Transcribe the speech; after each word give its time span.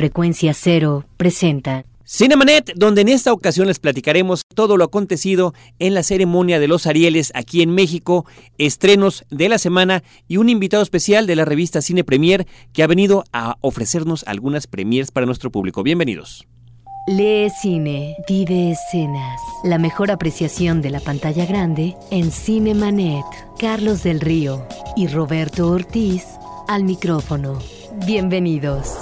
Frecuencia 0.00 0.54
Cero 0.54 1.04
presenta 1.18 1.84
Cinemanet, 2.06 2.72
donde 2.74 3.02
en 3.02 3.10
esta 3.10 3.34
ocasión 3.34 3.66
les 3.66 3.78
platicaremos 3.78 4.40
todo 4.54 4.78
lo 4.78 4.84
acontecido 4.84 5.52
en 5.78 5.92
la 5.92 6.02
ceremonia 6.02 6.58
de 6.58 6.68
los 6.68 6.86
Arieles 6.86 7.32
aquí 7.34 7.60
en 7.60 7.74
México, 7.74 8.24
estrenos 8.56 9.26
de 9.28 9.50
la 9.50 9.58
semana 9.58 10.02
y 10.26 10.38
un 10.38 10.48
invitado 10.48 10.82
especial 10.82 11.26
de 11.26 11.36
la 11.36 11.44
revista 11.44 11.82
Cine 11.82 12.02
Premier 12.02 12.46
que 12.72 12.82
ha 12.82 12.86
venido 12.86 13.24
a 13.34 13.58
ofrecernos 13.60 14.24
algunas 14.26 14.66
premiers 14.66 15.10
para 15.10 15.26
nuestro 15.26 15.52
público. 15.52 15.82
Bienvenidos. 15.82 16.46
Lee 17.06 17.50
Cine, 17.60 18.16
vive 18.26 18.70
escenas. 18.70 19.38
La 19.64 19.76
mejor 19.76 20.10
apreciación 20.10 20.80
de 20.80 20.88
la 20.88 21.00
pantalla 21.00 21.44
grande 21.44 21.94
en 22.10 22.30
Cinemanet. 22.30 23.26
Carlos 23.58 24.02
del 24.02 24.20
Río 24.20 24.66
y 24.96 25.08
Roberto 25.08 25.70
Ortiz 25.70 26.24
al 26.68 26.84
micrófono. 26.84 27.58
Bienvenidos. 28.06 28.96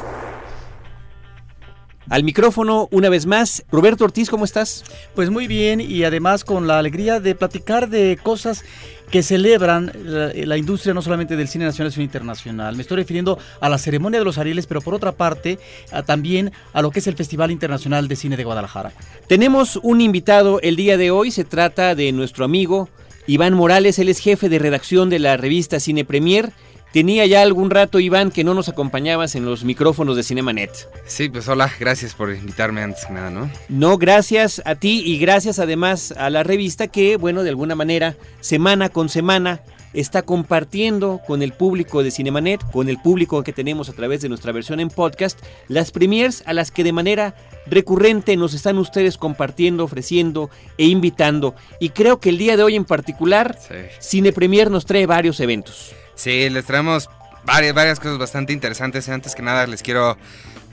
Al 2.11 2.25
micrófono, 2.25 2.89
una 2.91 3.11
vez 3.11 3.27
más, 3.27 3.65
Roberto 3.71 4.05
Ortiz, 4.05 4.31
¿cómo 4.31 4.47
estás? 4.47 4.83
Pues 5.15 5.29
muy 5.29 5.47
bien 5.47 5.79
y 5.81 6.05
además 6.05 6.43
con 6.43 6.67
la 6.67 6.79
alegría 6.79 7.21
de 7.21 7.35
platicar 7.35 7.91
de 7.91 8.19
cosas 8.23 8.65
que 9.11 9.23
celebran 9.23 9.93
la, 10.05 10.33
la, 10.35 10.57
industria 10.57 10.95
no 10.95 11.03
solamente 11.03 11.37
del 11.37 11.49
cine 11.49 11.67
nacional, 11.67 11.93
sino 11.93 12.05
internacional. 12.05 12.77
Me 12.77 12.83
estoy 12.83 12.97
refiriendo 12.97 13.39
a 13.61 13.69
la 13.69 13.77
ceremonia 13.77 14.21
de 14.21 14.25
los 14.25 14.39
Arieles, 14.39 14.67
pero 14.67 14.81
por 14.81 14.95
otra 14.95 15.13
parte 15.13 15.59
a, 15.93 16.03
también 16.03 16.53
a 16.73 16.81
lo 16.81 16.91
que 16.91 17.01
es 17.01 17.07
el 17.07 17.15
Festival 17.15 17.51
Internacional 17.51 18.09
de 18.09 18.17
Cine 18.17 18.39
de 18.39 18.45
Guadalajara. 18.45 18.93
Tenemos 19.27 19.79
un 19.83 20.01
invitado 20.01 20.61
el 20.63 20.77
día 20.77 20.97
de 20.97 21.11
hoy, 21.11 21.31
se 21.31 21.45
trata 21.45 21.95
de 21.95 22.11
nuestro 22.13 22.47
amigo 22.47 22.89
Iván 23.27 23.53
Morales, 23.53 23.99
él 23.99 24.09
es 24.09 24.21
jefe 24.21 24.49
de 24.49 24.59
redacción 24.59 25.11
de 25.11 25.19
la 25.19 25.37
revista 25.37 25.79
Cine 25.79 26.07
Premier 26.07 26.53
Tenía 26.93 27.27
ya 27.27 27.43
algún 27.43 27.71
rato, 27.71 28.01
Iván, 28.01 28.31
que 28.31 28.45
no 28.45 28.55
nos 28.55 28.69
acompañabas 28.69 29.35
en 29.35 29.45
los 29.45 29.63
micrófonos 29.63 30.17
de 30.17 30.23
Cinemanet. 30.23 30.89
Sí, 31.07 31.29
pues 31.29 31.47
hola, 31.49 31.71
gracias 31.79 32.15
por 32.15 32.35
invitarme 32.35 32.83
antes 32.83 33.05
que 33.05 33.13
nada, 33.13 33.31
¿no? 33.31 33.51
No, 33.69 33.99
gracias 33.99 34.63
a 34.65 34.75
ti 34.75 35.03
y 35.05 35.19
gracias 35.19 35.59
además 35.59 36.13
a 36.17 36.31
la 36.31 36.43
revista 36.45 36.89
que, 36.89 37.17
bueno, 37.17 37.43
de 37.43 37.51
alguna 37.51 37.75
manera, 37.75 38.17
semana 38.41 38.89
con 38.89 39.11
semana, 39.11 39.61
está 39.93 40.23
compartiendo 40.23 41.21
con 41.27 41.43
el 41.43 41.53
público 41.53 42.03
de 42.03 42.11
Cinemanet, 42.11 42.63
con 42.71 42.89
el 42.89 42.99
público 42.99 43.43
que 43.43 43.53
tenemos 43.53 43.89
a 43.89 43.93
través 43.93 44.21
de 44.21 44.29
nuestra 44.29 44.53
versión 44.53 44.81
en 44.81 44.89
podcast, 44.89 45.39
las 45.69 45.91
premiers 45.91 46.43
a 46.47 46.53
las 46.53 46.71
que 46.71 46.85
de 46.85 46.93
manera 46.93 47.35
recurrente 47.67 48.37
nos 48.37 48.55
están 48.55 48.79
ustedes 48.79 49.19
compartiendo, 49.19 49.85
ofreciendo 49.85 50.51
e 50.79 50.87
invitando. 50.87 51.55
Y 51.81 51.91
creo 51.91 52.19
que 52.19 52.31
el 52.31 52.39
día 52.39 52.57
de 52.57 52.63
hoy 52.63 52.77
en 52.77 52.85
particular, 52.85 53.59
sí. 53.61 53.75
Cine 53.99 54.33
Premier 54.33 54.71
nos 54.71 54.87
trae 54.87 55.07
varios 55.07 55.41
eventos. 55.41 55.95
Sí, 56.19 56.51
les 56.51 56.65
traemos 56.65 57.09
varias, 57.45 57.73
varias 57.75 58.01
cosas 58.01 58.19
bastante 58.19 58.53
interesantes. 58.53 59.09
Antes 59.09 59.37
que 59.37 59.43
nada, 59.43 59.69
les 59.69 59.85
quiero 59.85 60.19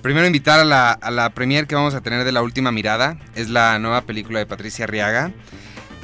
primero 0.01 0.25
invitar 0.25 0.59
a 0.59 0.65
la, 0.65 0.91
a 0.91 1.11
la 1.11 1.29
premier 1.29 1.67
que 1.67 1.75
vamos 1.75 1.93
a 1.93 2.01
tener 2.01 2.23
de 2.23 2.31
La 2.31 2.41
Última 2.41 2.71
Mirada. 2.71 3.17
Es 3.35 3.49
la 3.49 3.77
nueva 3.77 4.01
película 4.01 4.39
de 4.39 4.47
Patricia 4.47 4.85
Arriaga. 4.85 5.31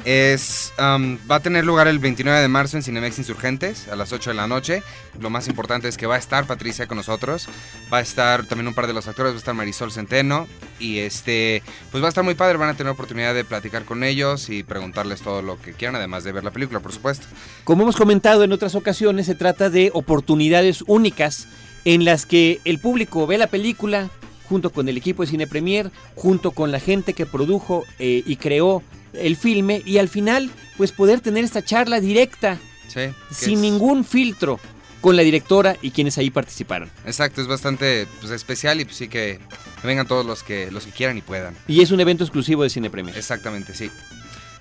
Es, 0.04 0.72
um, 0.80 1.16
va 1.30 1.36
a 1.36 1.40
tener 1.40 1.64
lugar 1.64 1.86
el 1.86 2.00
29 2.00 2.40
de 2.40 2.48
marzo 2.48 2.76
en 2.76 2.82
Cinemex 2.82 3.18
Insurgentes 3.18 3.86
a 3.86 3.94
las 3.94 4.12
8 4.12 4.30
de 4.30 4.34
la 4.34 4.48
noche. 4.48 4.82
Lo 5.20 5.30
más 5.30 5.46
importante 5.46 5.86
es 5.86 5.96
que 5.96 6.06
va 6.06 6.16
a 6.16 6.18
estar 6.18 6.44
Patricia 6.46 6.88
con 6.88 6.96
nosotros. 6.96 7.48
Va 7.92 7.98
a 7.98 8.00
estar 8.00 8.44
también 8.46 8.66
un 8.66 8.74
par 8.74 8.88
de 8.88 8.94
los 8.94 9.06
actores, 9.06 9.32
va 9.32 9.36
a 9.36 9.38
estar 9.38 9.54
Marisol 9.54 9.92
Centeno. 9.92 10.48
Y 10.80 10.98
este, 10.98 11.62
pues 11.92 12.02
va 12.02 12.08
a 12.08 12.10
estar 12.10 12.24
muy 12.24 12.34
padre. 12.34 12.58
Van 12.58 12.68
a 12.68 12.74
tener 12.74 12.92
oportunidad 12.92 13.32
de 13.32 13.44
platicar 13.44 13.84
con 13.84 14.02
ellos 14.02 14.48
y 14.48 14.64
preguntarles 14.64 15.22
todo 15.22 15.40
lo 15.40 15.60
que 15.60 15.72
quieran, 15.72 15.94
además 15.94 16.24
de 16.24 16.32
ver 16.32 16.42
la 16.42 16.50
película, 16.50 16.80
por 16.80 16.92
supuesto. 16.92 17.26
Como 17.62 17.84
hemos 17.84 17.96
comentado 17.96 18.42
en 18.42 18.52
otras 18.52 18.74
ocasiones, 18.74 19.26
se 19.26 19.36
trata 19.36 19.70
de 19.70 19.90
oportunidades 19.94 20.82
únicas 20.88 21.46
en 21.84 22.04
las 22.04 22.26
que 22.26 22.60
el 22.64 22.80
público 22.80 23.26
ve 23.26 23.38
la 23.38 23.46
película 23.46 24.10
junto 24.48 24.70
con 24.70 24.88
el 24.88 24.96
equipo 24.96 25.22
de 25.22 25.28
Cine 25.28 25.46
Premier, 25.46 25.90
junto 26.14 26.50
con 26.50 26.72
la 26.72 26.80
gente 26.80 27.14
que 27.14 27.24
produjo 27.24 27.84
eh, 27.98 28.22
y 28.26 28.36
creó 28.36 28.82
el 29.12 29.36
filme 29.36 29.82
y 29.84 29.98
al 29.98 30.08
final 30.08 30.50
pues 30.76 30.92
poder 30.92 31.20
tener 31.20 31.44
esta 31.44 31.62
charla 31.62 32.00
directa 32.00 32.58
sí, 32.88 33.00
sin 33.30 33.54
es... 33.54 33.60
ningún 33.60 34.04
filtro 34.04 34.58
con 35.02 35.16
la 35.16 35.22
directora 35.22 35.76
y 35.82 35.90
quienes 35.90 36.16
ahí 36.16 36.30
participaron. 36.30 36.90
Exacto, 37.04 37.42
es 37.42 37.48
bastante 37.48 38.06
pues, 38.20 38.32
especial 38.32 38.80
y 38.80 38.84
pues 38.84 38.96
sí 38.96 39.08
que 39.08 39.40
vengan 39.82 40.06
todos 40.06 40.24
los 40.24 40.42
que 40.42 40.70
los 40.70 40.86
que 40.86 40.92
quieran 40.92 41.18
y 41.18 41.22
puedan. 41.22 41.54
Y 41.66 41.82
es 41.82 41.90
un 41.90 42.00
evento 42.00 42.24
exclusivo 42.24 42.62
de 42.62 42.70
Cine 42.70 42.88
Premier. 42.88 43.16
Exactamente, 43.18 43.74
sí. 43.74 43.90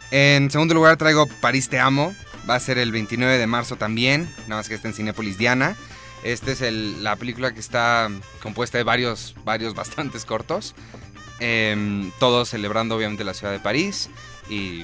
En 0.10 0.52
segundo 0.52 0.74
lugar 0.74 0.98
traigo 0.98 1.28
París 1.28 1.70
te 1.70 1.80
amo, 1.80 2.14
va 2.50 2.56
a 2.56 2.60
ser 2.60 2.80
el 2.80 2.92
29 2.92 3.38
de 3.38 3.48
marzo 3.48 3.78
también, 3.78 4.28
nada 4.48 4.58
más 4.58 4.68
que 4.68 4.76
está 4.76 4.90
en 4.90 4.96
Cinépolis 4.96 5.38
Diana. 5.38 5.78
Esta 6.24 6.52
es 6.52 6.62
el, 6.62 7.04
la 7.04 7.16
película 7.16 7.54
que 7.54 7.60
está 7.60 8.10
compuesta 8.44 8.78
de 8.78 8.84
varios, 8.84 9.36
varios 9.46 9.74
bastantes 9.76 10.26
cortos, 10.26 10.74
eh, 11.40 12.12
todos 12.20 12.50
celebrando 12.50 12.96
obviamente 12.96 13.24
la 13.24 13.36
ciudad 13.36 13.54
de 13.54 13.60
París 13.60 14.10
y 14.50 14.84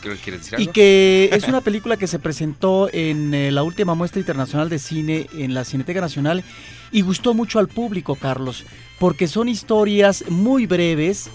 creo 0.00 0.14
que 0.14 0.20
quieres 0.20 0.42
decir 0.42 0.56
algo. 0.56 0.70
Y 0.70 0.72
que 0.72 1.30
es 1.32 1.48
una 1.48 1.60
película 1.60 1.96
que 1.96 2.06
se 2.06 2.18
presentó 2.18 2.88
en 2.92 3.34
eh, 3.34 3.50
la 3.50 3.62
última 3.62 3.94
muestra 3.94 4.20
internacional 4.20 4.68
de 4.68 4.78
cine 4.78 5.26
en 5.34 5.54
la 5.54 5.64
Cineteca 5.64 6.00
Nacional 6.00 6.44
y 6.92 7.02
gustó 7.02 7.34
mucho 7.34 7.58
al 7.58 7.68
público, 7.68 8.14
Carlos, 8.16 8.64
porque 8.98 9.28
son 9.28 9.48
historias 9.48 10.24
muy 10.28 10.66
breves 10.66 11.30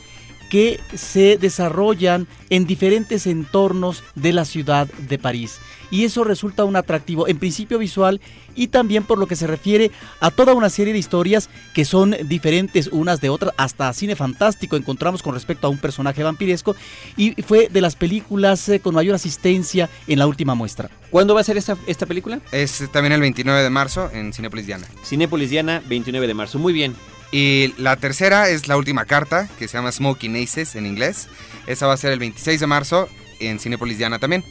que 0.51 0.81
se 0.93 1.37
desarrollan 1.37 2.27
en 2.49 2.65
diferentes 2.67 3.25
entornos 3.25 4.03
de 4.15 4.33
la 4.33 4.43
ciudad 4.43 4.85
de 5.07 5.17
París. 5.17 5.59
Y 5.91 6.03
eso 6.03 6.25
resulta 6.25 6.65
un 6.65 6.75
atractivo, 6.75 7.27
en 7.29 7.39
principio 7.39 7.79
visual 7.79 8.19
y 8.53 8.67
también 8.67 9.03
por 9.03 9.17
lo 9.17 9.27
que 9.27 9.37
se 9.37 9.47
refiere 9.47 9.91
a 10.19 10.29
toda 10.29 10.53
una 10.53 10.69
serie 10.69 10.91
de 10.91 10.99
historias 10.99 11.49
que 11.73 11.85
son 11.85 12.17
diferentes 12.25 12.87
unas 12.91 13.21
de 13.21 13.29
otras, 13.29 13.53
hasta 13.55 13.93
cine 13.93 14.17
fantástico 14.17 14.75
encontramos 14.75 15.23
con 15.23 15.33
respecto 15.33 15.67
a 15.67 15.69
un 15.69 15.77
personaje 15.77 16.21
vampiresco 16.21 16.75
y 17.15 17.41
fue 17.43 17.69
de 17.69 17.79
las 17.79 17.95
películas 17.95 18.67
eh, 18.67 18.81
con 18.81 18.93
mayor 18.93 19.15
asistencia 19.15 19.89
en 20.05 20.19
la 20.19 20.27
última 20.27 20.53
muestra. 20.53 20.89
¿Cuándo 21.11 21.33
va 21.33 21.41
a 21.41 21.45
ser 21.45 21.55
esta, 21.55 21.77
esta 21.87 22.05
película? 22.05 22.41
Es 22.51 22.83
también 22.91 23.13
el 23.13 23.21
29 23.21 23.63
de 23.63 23.69
marzo 23.69 24.09
en 24.11 24.33
Cinepolis 24.33 24.67
Diana. 24.67 24.87
Cinepolis 25.05 25.49
Diana, 25.49 25.81
29 25.87 26.27
de 26.27 26.33
marzo, 26.33 26.59
muy 26.59 26.73
bien. 26.73 26.93
Y 27.31 27.73
la 27.77 27.95
tercera 27.95 28.49
es 28.49 28.67
la 28.67 28.77
última 28.77 29.05
carta, 29.05 29.47
que 29.57 29.67
se 29.67 29.77
llama 29.77 29.91
Smoking 29.91 30.35
Aces 30.35 30.75
en 30.75 30.85
inglés. 30.85 31.29
Esa 31.65 31.87
va 31.87 31.93
a 31.93 31.97
ser 31.97 32.11
el 32.11 32.19
26 32.19 32.59
de 32.59 32.67
marzo 32.67 33.07
en 33.39 33.59
Cinepolis 33.59 33.97
Diana 33.97 34.19
también. 34.19 34.43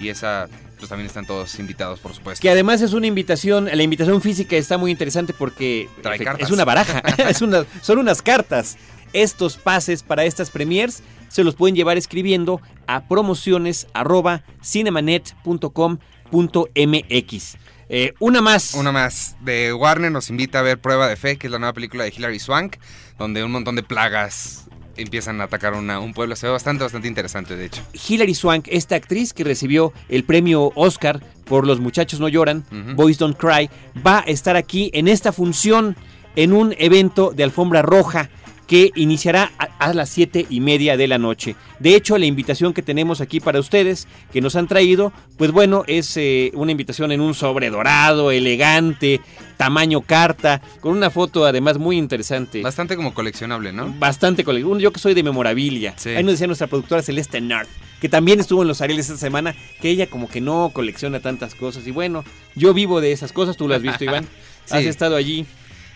Y 0.00 0.08
esa, 0.08 0.48
pues 0.78 0.88
también 0.88 1.06
están 1.06 1.26
todos 1.26 1.58
invitados, 1.58 2.00
por 2.00 2.14
supuesto. 2.14 2.42
Que 2.42 2.50
además 2.50 2.82
es 2.82 2.92
una 2.92 3.06
invitación, 3.06 3.66
la 3.66 3.82
invitación 3.82 4.20
física 4.20 4.56
está 4.56 4.76
muy 4.76 4.90
interesante 4.90 5.32
porque 5.32 5.88
Trae 6.02 6.18
cartas. 6.18 6.48
es 6.48 6.52
una 6.52 6.64
baraja, 6.64 6.98
es 7.28 7.42
una, 7.42 7.64
son 7.80 7.98
unas 7.98 8.22
cartas. 8.22 8.76
Estos 9.12 9.56
pases 9.56 10.02
para 10.02 10.24
estas 10.24 10.50
premiers 10.50 11.02
se 11.28 11.44
los 11.44 11.54
pueden 11.54 11.76
llevar 11.76 11.96
escribiendo 11.96 12.60
a 12.86 13.06
promociones 13.06 13.86
arroba 13.94 14.42
cinemanet.com.mx. 14.62 17.56
Eh, 17.88 18.14
una 18.18 18.40
más. 18.40 18.74
Una 18.74 18.92
más. 18.92 19.36
De 19.42 19.72
Warner 19.72 20.10
nos 20.10 20.30
invita 20.30 20.58
a 20.58 20.62
ver 20.62 20.80
Prueba 20.80 21.08
de 21.08 21.16
Fe, 21.16 21.36
que 21.36 21.46
es 21.46 21.50
la 21.50 21.58
nueva 21.58 21.72
película 21.72 22.04
de 22.04 22.12
Hilary 22.16 22.38
Swank, 22.38 22.76
donde 23.18 23.44
un 23.44 23.52
montón 23.52 23.76
de 23.76 23.82
plagas 23.82 24.64
empiezan 24.96 25.40
a 25.40 25.44
atacar 25.44 25.74
una, 25.74 26.00
un 26.00 26.14
pueblo. 26.14 26.36
Se 26.36 26.46
ve 26.46 26.52
bastante, 26.52 26.82
bastante 26.82 27.08
interesante, 27.08 27.56
de 27.56 27.66
hecho. 27.66 27.82
Hilary 28.08 28.34
Swank, 28.34 28.66
esta 28.68 28.96
actriz 28.96 29.32
que 29.32 29.44
recibió 29.44 29.92
el 30.08 30.24
premio 30.24 30.72
Oscar 30.74 31.22
por 31.44 31.66
Los 31.66 31.80
Muchachos 31.80 32.18
No 32.18 32.28
Lloran, 32.28 32.64
uh 32.70 32.74
-huh. 32.74 32.94
Boys 32.94 33.18
Don't 33.18 33.36
Cry, 33.36 33.70
va 34.04 34.20
a 34.20 34.22
estar 34.22 34.56
aquí 34.56 34.90
en 34.94 35.06
esta 35.06 35.32
función, 35.32 35.96
en 36.34 36.52
un 36.52 36.74
evento 36.78 37.30
de 37.30 37.44
alfombra 37.44 37.82
roja 37.82 38.30
que 38.66 38.90
iniciará 38.96 39.52
a, 39.58 39.64
a, 39.78 39.94
las 39.94 40.08
siete 40.08 40.46
y 40.50 40.60
media 40.60 40.96
de 40.96 41.06
la 41.06 41.18
noche. 41.18 41.54
De 41.78 41.94
hecho, 41.94 42.18
la 42.18 42.26
invitación 42.26 42.74
que 42.74 42.82
tenemos 42.82 43.20
aquí 43.20 43.38
para 43.40 43.60
ustedes, 43.60 44.08
que 44.32 44.40
nos 44.40 44.56
han 44.56 44.66
traído, 44.66 45.12
pues 45.36 45.52
bueno, 45.52 45.84
es 45.86 46.16
eh, 46.16 46.50
una 46.54 46.72
invitación 46.72 47.12
en 47.12 47.20
un 47.20 47.34
sobre 47.34 47.70
dorado, 47.70 48.30
elegante, 48.30 49.20
tamaño 49.56 50.00
carta, 50.00 50.60
con 50.80 50.92
una 50.92 51.10
foto 51.10 51.44
además 51.44 51.78
muy 51.78 51.96
interesante. 51.96 52.62
Bastante 52.62 52.96
como 52.96 53.14
coleccionable, 53.14 53.72
¿no? 53.72 53.94
Bastante 53.98 54.42
coleccionable. 54.42 54.82
Yo 54.82 54.92
que 54.92 54.98
soy 54.98 55.14
de 55.14 55.22
memorabilia. 55.22 55.94
Sí. 55.96 56.10
Ahí 56.10 56.24
nos 56.24 56.32
decía 56.32 56.48
nuestra 56.48 56.66
productora 56.66 57.02
Celeste 57.02 57.40
Nard, 57.40 57.68
que 58.00 58.08
también 58.08 58.40
estuvo 58.40 58.62
en 58.62 58.68
los 58.68 58.80
Arieles 58.80 59.06
esta 59.06 59.20
semana, 59.20 59.54
que 59.80 59.90
ella 59.90 60.08
como 60.08 60.28
que 60.28 60.40
no 60.40 60.70
colecciona 60.72 61.20
tantas 61.20 61.54
cosas. 61.54 61.86
Y 61.86 61.92
bueno, 61.92 62.24
yo 62.56 62.74
vivo 62.74 63.00
de 63.00 63.12
esas 63.12 63.32
cosas, 63.32 63.56
tú 63.56 63.68
lo 63.68 63.74
has 63.74 63.82
visto, 63.82 64.02
Iván. 64.02 64.24
sí. 64.64 64.76
Has 64.76 64.84
estado 64.84 65.14
allí, 65.14 65.46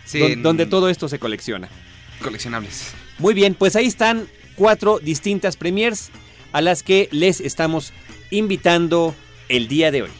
sí, 0.04 0.20
donde, 0.20 0.36
donde 0.36 0.66
todo 0.66 0.88
esto 0.88 1.08
se 1.08 1.18
colecciona 1.18 1.68
coleccionables. 2.20 2.92
Muy 3.18 3.34
bien, 3.34 3.54
pues 3.54 3.76
ahí 3.76 3.86
están 3.86 4.28
cuatro 4.56 4.98
distintas 4.98 5.56
premiers 5.56 6.10
a 6.52 6.60
las 6.60 6.82
que 6.82 7.08
les 7.12 7.40
estamos 7.40 7.92
invitando 8.30 9.14
el 9.48 9.68
día 9.68 9.90
de 9.90 10.02
hoy. 10.02 10.10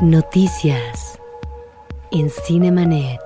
Noticias 0.00 1.18
en 2.12 2.30
Cinemanet. 2.30 3.20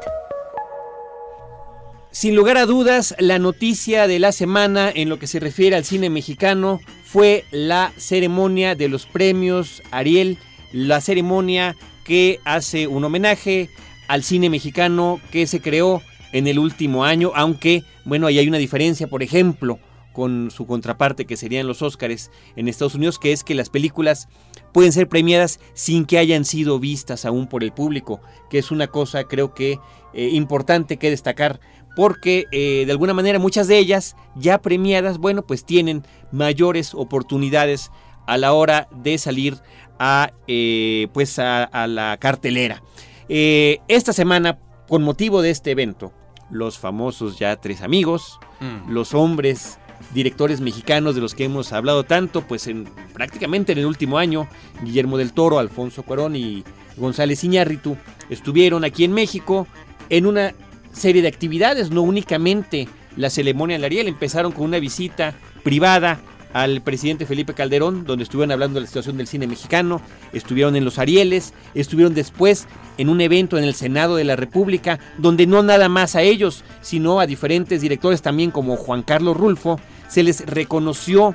Sin 2.13 2.35
lugar 2.35 2.57
a 2.57 2.67
dudas, 2.67 3.15
la 3.19 3.39
noticia 3.39 4.07
de 4.07 4.19
la 4.19 4.33
semana 4.33 4.91
en 4.93 5.09
lo 5.09 5.19
que 5.19 5.27
se 5.27 5.41
refiere 5.41 5.77
al 5.77 5.85
cine 5.85 6.11
mexicano 6.11 6.81
fue 7.05 7.45
la 7.51 7.93
ceremonia 7.97 8.75
de 8.75 8.89
los 8.89 9.07
premios 9.07 9.83
Ariel, 9.91 10.39
la 10.73 11.01
ceremonia 11.01 11.77
que 12.05 12.41
hace 12.45 12.87
un 12.87 13.05
homenaje 13.05 13.71
al 14.09 14.25
cine 14.25 14.51
mexicano 14.51 15.21
que 15.31 15.47
se 15.47 15.61
creó 15.61 16.03
en 16.33 16.47
el 16.47 16.59
último 16.59 17.05
año, 17.05 17.33
aunque, 17.35 17.83
bueno, 18.05 18.27
ahí 18.27 18.39
hay 18.39 18.49
una 18.49 18.59
diferencia, 18.59 19.07
por 19.07 19.23
ejemplo, 19.23 19.79
con 20.13 20.51
su 20.51 20.67
contraparte 20.67 21.25
que 21.25 21.37
serían 21.37 21.67
los 21.67 21.83
Óscares 21.83 22.31
en 22.57 22.69
Estados 22.69 22.95
Unidos, 22.95 23.19
que 23.19 23.33
es 23.33 23.45
que 23.45 23.55
las 23.55 23.71
películas 23.71 24.29
pueden 24.73 24.93
ser 24.93 25.09
premiadas 25.09 25.61
sin 25.75 26.05
que 26.05 26.19
hayan 26.19 26.45
sido 26.45 26.79
vistas 26.79 27.25
aún 27.25 27.47
por 27.47 27.63
el 27.63 27.73
público, 27.73 28.21
que 28.49 28.59
es 28.59 28.71
una 28.71 28.89
cosa 28.89 29.25
creo 29.25 29.55
que 29.55 29.79
eh, 30.13 30.31
importante 30.33 30.97
que 30.97 31.11
destacar, 31.11 31.61
porque 31.97 32.47
eh, 32.53 32.85
de 32.87 32.93
alguna 32.93 33.15
manera 33.15 33.39
muchas 33.39 33.69
de 33.69 33.79
ellas 33.79 34.17
ya 34.37 34.61
premiadas, 34.61 35.19
bueno, 35.19 35.43
pues 35.43 35.65
tienen 35.65 36.05
mayores 36.33 36.95
oportunidades 36.95 37.91
a 38.27 38.37
la 38.37 38.53
hora 38.53 38.89
de 38.95 39.19
salir 39.19 39.59
a, 39.99 40.33
eh, 40.47 41.09
pues 41.13 41.39
a, 41.39 41.87
la 41.87 42.17
cartelera. 42.19 42.83
esta 43.29 44.13
semana, 44.13 44.59
con 44.89 45.03
motivo 45.03 45.43
de 45.43 45.51
este 45.51 45.71
evento, 45.73 46.13
los 46.51 46.79
famosos 46.79 47.39
ya 47.39 47.57
tres 47.57 47.83
amigos, 47.83 48.39
mm. 48.61 48.91
los 48.91 49.15
hombres 49.15 49.79
directores 50.15 50.61
mexicanos 50.61 51.15
de 51.15 51.21
los 51.21 51.35
que 51.35 51.45
hemos 51.45 51.73
hablado 51.73 52.05
tanto, 52.05 52.43
pues 52.43 52.67
en 52.67 52.89
prácticamente 53.13 53.73
en 53.73 53.79
el 53.79 53.87
último 53.87 54.19
año, 54.19 54.49
Guillermo 54.83 55.19
del 55.19 55.33
Toro, 55.33 55.59
Alfonso 55.59 56.03
Cuarón 56.03 56.37
y 56.37 56.65
González 56.97 57.45
Iñárritu 57.45 57.97
estuvieron 58.29 58.85
aquí 58.85 59.05
en 59.05 59.13
México 59.13 59.67
en 60.09 60.27
una 60.27 60.55
serie 60.93 61.23
de 61.23 61.29
actividades, 61.29 61.91
no 61.91 62.03
únicamente 62.03 62.89
la 63.17 63.31
ceremonia 63.31 63.77
del 63.77 63.85
Ariel, 63.85 64.09
empezaron 64.09 64.53
con 64.53 64.65
una 64.65 64.79
visita 64.79 65.35
privada 65.63 66.21
al 66.53 66.81
presidente 66.81 67.27
Felipe 67.27 67.55
Calderón, 67.55 68.05
donde 68.05 68.25
estuvieron 68.25 68.53
hablando 68.53 68.75
de 68.75 68.83
la 68.83 68.87
situación 68.87 69.17
del 69.17 69.27
cine 69.27 69.47
mexicano, 69.47 70.01
estuvieron 70.33 70.77
en 70.77 70.85
los 70.85 70.99
Arieles, 70.99 71.55
estuvieron 71.75 72.15
después 72.15 72.67
en 72.99 73.09
un 73.09 73.21
evento 73.21 73.57
en 73.57 73.65
el 73.65 73.75
Senado 73.75 74.17
de 74.17 74.25
la 74.25 74.37
República, 74.37 74.99
donde 75.19 75.47
no 75.47 75.63
nada 75.63 75.89
más 75.89 76.17
a 76.17 76.23
ellos, 76.23 76.65
sino 76.81 77.21
a 77.21 77.27
diferentes 77.27 77.81
directores 77.81 78.23
también 78.23 78.51
como 78.51 78.77
Juan 78.77 79.03
Carlos 79.03 79.37
Rulfo, 79.37 79.79
se 80.09 80.23
les 80.23 80.45
reconoció 80.47 81.35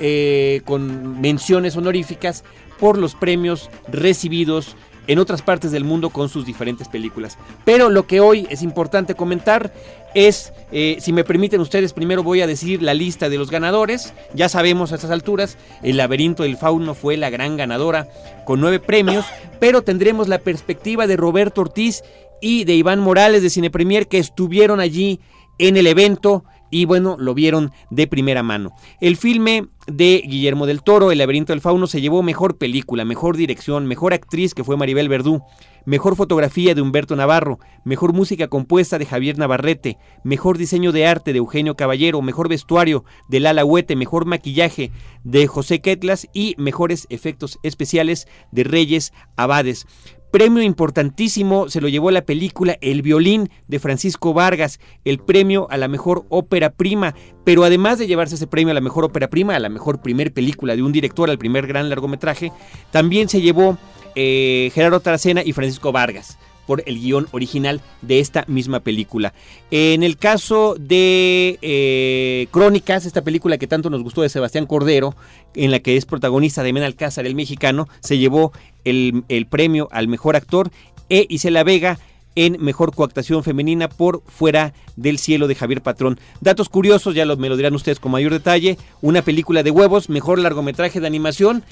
eh, 0.00 0.62
con 0.64 1.20
menciones 1.20 1.76
honoríficas 1.76 2.44
por 2.78 2.98
los 2.98 3.14
premios 3.14 3.70
recibidos 3.88 4.76
en 5.06 5.18
otras 5.18 5.42
partes 5.42 5.70
del 5.70 5.84
mundo 5.84 6.10
con 6.10 6.28
sus 6.28 6.46
diferentes 6.46 6.88
películas. 6.88 7.38
Pero 7.64 7.90
lo 7.90 8.06
que 8.06 8.20
hoy 8.20 8.46
es 8.50 8.62
importante 8.62 9.14
comentar 9.14 9.72
es, 10.14 10.52
eh, 10.72 10.96
si 11.00 11.12
me 11.12 11.24
permiten 11.24 11.60
ustedes, 11.60 11.92
primero 11.92 12.22
voy 12.22 12.40
a 12.40 12.46
decir 12.46 12.82
la 12.82 12.94
lista 12.94 13.28
de 13.28 13.36
los 13.36 13.50
ganadores. 13.50 14.14
Ya 14.32 14.48
sabemos 14.48 14.92
a 14.92 14.94
estas 14.96 15.10
alturas, 15.10 15.58
El 15.82 15.96
laberinto 15.96 16.44
del 16.44 16.56
fauno 16.56 16.94
fue 16.94 17.16
la 17.16 17.30
gran 17.30 17.56
ganadora 17.56 18.08
con 18.44 18.60
nueve 18.60 18.80
premios, 18.80 19.24
pero 19.60 19.82
tendremos 19.82 20.28
la 20.28 20.38
perspectiva 20.38 21.06
de 21.06 21.16
Roberto 21.16 21.60
Ortiz 21.60 22.02
y 22.40 22.64
de 22.64 22.74
Iván 22.74 23.00
Morales 23.00 23.42
de 23.42 23.50
Cine 23.50 23.70
Premier 23.70 24.06
que 24.06 24.18
estuvieron 24.18 24.80
allí 24.80 25.20
en 25.58 25.76
el 25.76 25.86
evento 25.86 26.44
y 26.70 26.86
bueno, 26.86 27.16
lo 27.20 27.34
vieron 27.34 27.70
de 27.90 28.08
primera 28.08 28.42
mano. 28.42 28.72
El 29.00 29.16
filme 29.16 29.68
de 29.86 30.22
Guillermo 30.26 30.66
del 30.66 30.82
Toro, 30.82 31.12
El 31.12 31.18
laberinto 31.18 31.52
del 31.52 31.60
fauno, 31.60 31.86
se 31.86 32.00
llevó 32.00 32.22
mejor 32.24 32.58
película, 32.58 33.04
mejor 33.04 33.36
dirección, 33.36 33.86
mejor 33.86 34.12
actriz 34.12 34.54
que 34.54 34.64
fue 34.64 34.76
Maribel 34.76 35.08
Verdú, 35.08 35.42
mejor 35.86 36.16
fotografía 36.16 36.74
de 36.74 36.82
Humberto 36.82 37.16
Navarro, 37.16 37.58
mejor 37.84 38.12
música 38.12 38.48
compuesta 38.48 38.98
de 38.98 39.06
Javier 39.06 39.38
Navarrete, 39.38 39.98
mejor 40.22 40.58
diseño 40.58 40.92
de 40.92 41.06
arte 41.06 41.32
de 41.32 41.38
Eugenio 41.38 41.76
Caballero, 41.76 42.22
mejor 42.22 42.48
vestuario 42.48 43.04
de 43.28 43.40
Lala 43.40 43.64
Huete, 43.64 43.96
mejor 43.96 44.24
maquillaje 44.24 44.90
de 45.22 45.46
José 45.46 45.80
Ketlas 45.80 46.28
y 46.32 46.54
mejores 46.58 47.06
efectos 47.10 47.58
especiales 47.62 48.26
de 48.52 48.64
Reyes 48.64 49.12
Abades. 49.36 49.86
Premio 50.34 50.64
importantísimo 50.64 51.68
se 51.68 51.80
lo 51.80 51.86
llevó 51.86 52.10
la 52.10 52.24
película 52.24 52.76
El 52.80 53.02
violín 53.02 53.50
de 53.68 53.78
Francisco 53.78 54.34
Vargas, 54.34 54.80
el 55.04 55.20
premio 55.20 55.68
a 55.70 55.76
la 55.76 55.86
mejor 55.86 56.26
ópera 56.28 56.70
prima, 56.70 57.14
pero 57.44 57.62
además 57.62 58.00
de 58.00 58.08
llevarse 58.08 58.34
ese 58.34 58.48
premio 58.48 58.72
a 58.72 58.74
la 58.74 58.80
mejor 58.80 59.04
ópera 59.04 59.30
prima, 59.30 59.54
a 59.54 59.60
la 59.60 59.68
mejor 59.68 60.02
primer 60.02 60.32
película 60.32 60.74
de 60.74 60.82
un 60.82 60.90
director, 60.90 61.30
al 61.30 61.38
primer 61.38 61.68
gran 61.68 61.88
largometraje, 61.88 62.50
también 62.90 63.28
se 63.28 63.42
llevó 63.42 63.78
eh, 64.14 64.70
Gerardo 64.74 65.00
Taracena 65.00 65.42
y 65.44 65.52
Francisco 65.52 65.92
Vargas 65.92 66.38
por 66.66 66.82
el 66.86 66.98
guion 67.00 67.28
original 67.32 67.80
de 68.02 68.20
esta 68.20 68.44
misma 68.48 68.80
película. 68.80 69.34
En 69.70 70.02
el 70.02 70.16
caso 70.16 70.76
de 70.78 71.58
eh, 71.62 72.46
Crónicas, 72.50 73.06
esta 73.06 73.22
película 73.22 73.58
que 73.58 73.66
tanto 73.66 73.90
nos 73.90 74.02
gustó 74.02 74.22
de 74.22 74.28
Sebastián 74.28 74.66
Cordero, 74.66 75.14
en 75.54 75.70
la 75.70 75.80
que 75.80 75.96
es 75.96 76.06
protagonista 76.06 76.62
de 76.62 76.72
Men 76.72 76.82
Alcázar, 76.82 77.26
el 77.26 77.34
mexicano, 77.34 77.88
se 78.00 78.18
llevó 78.18 78.52
el, 78.84 79.24
premio 79.50 79.88
al 79.92 80.08
mejor 80.08 80.36
actor 80.36 80.70
e 81.08 81.26
Isela 81.28 81.64
Vega 81.64 81.98
en 82.36 82.56
Mejor 82.60 82.94
Coactación 82.94 83.44
Femenina 83.44 83.88
por 83.88 84.22
Fuera 84.26 84.74
del 84.96 85.18
Cielo 85.18 85.46
de 85.46 85.54
Javier 85.54 85.82
Patrón. 85.82 86.18
Datos 86.40 86.68
curiosos, 86.68 87.14
ya 87.14 87.24
lo, 87.24 87.36
me 87.36 87.48
lo 87.48 87.56
dirán 87.56 87.74
ustedes 87.76 88.00
con 88.00 88.10
mayor 88.10 88.32
detalle. 88.32 88.76
Una 89.02 89.22
película 89.22 89.62
de 89.62 89.70
huevos, 89.70 90.08
mejor 90.08 90.40
largometraje 90.40 90.98
de 91.00 91.06
animación, 91.06 91.62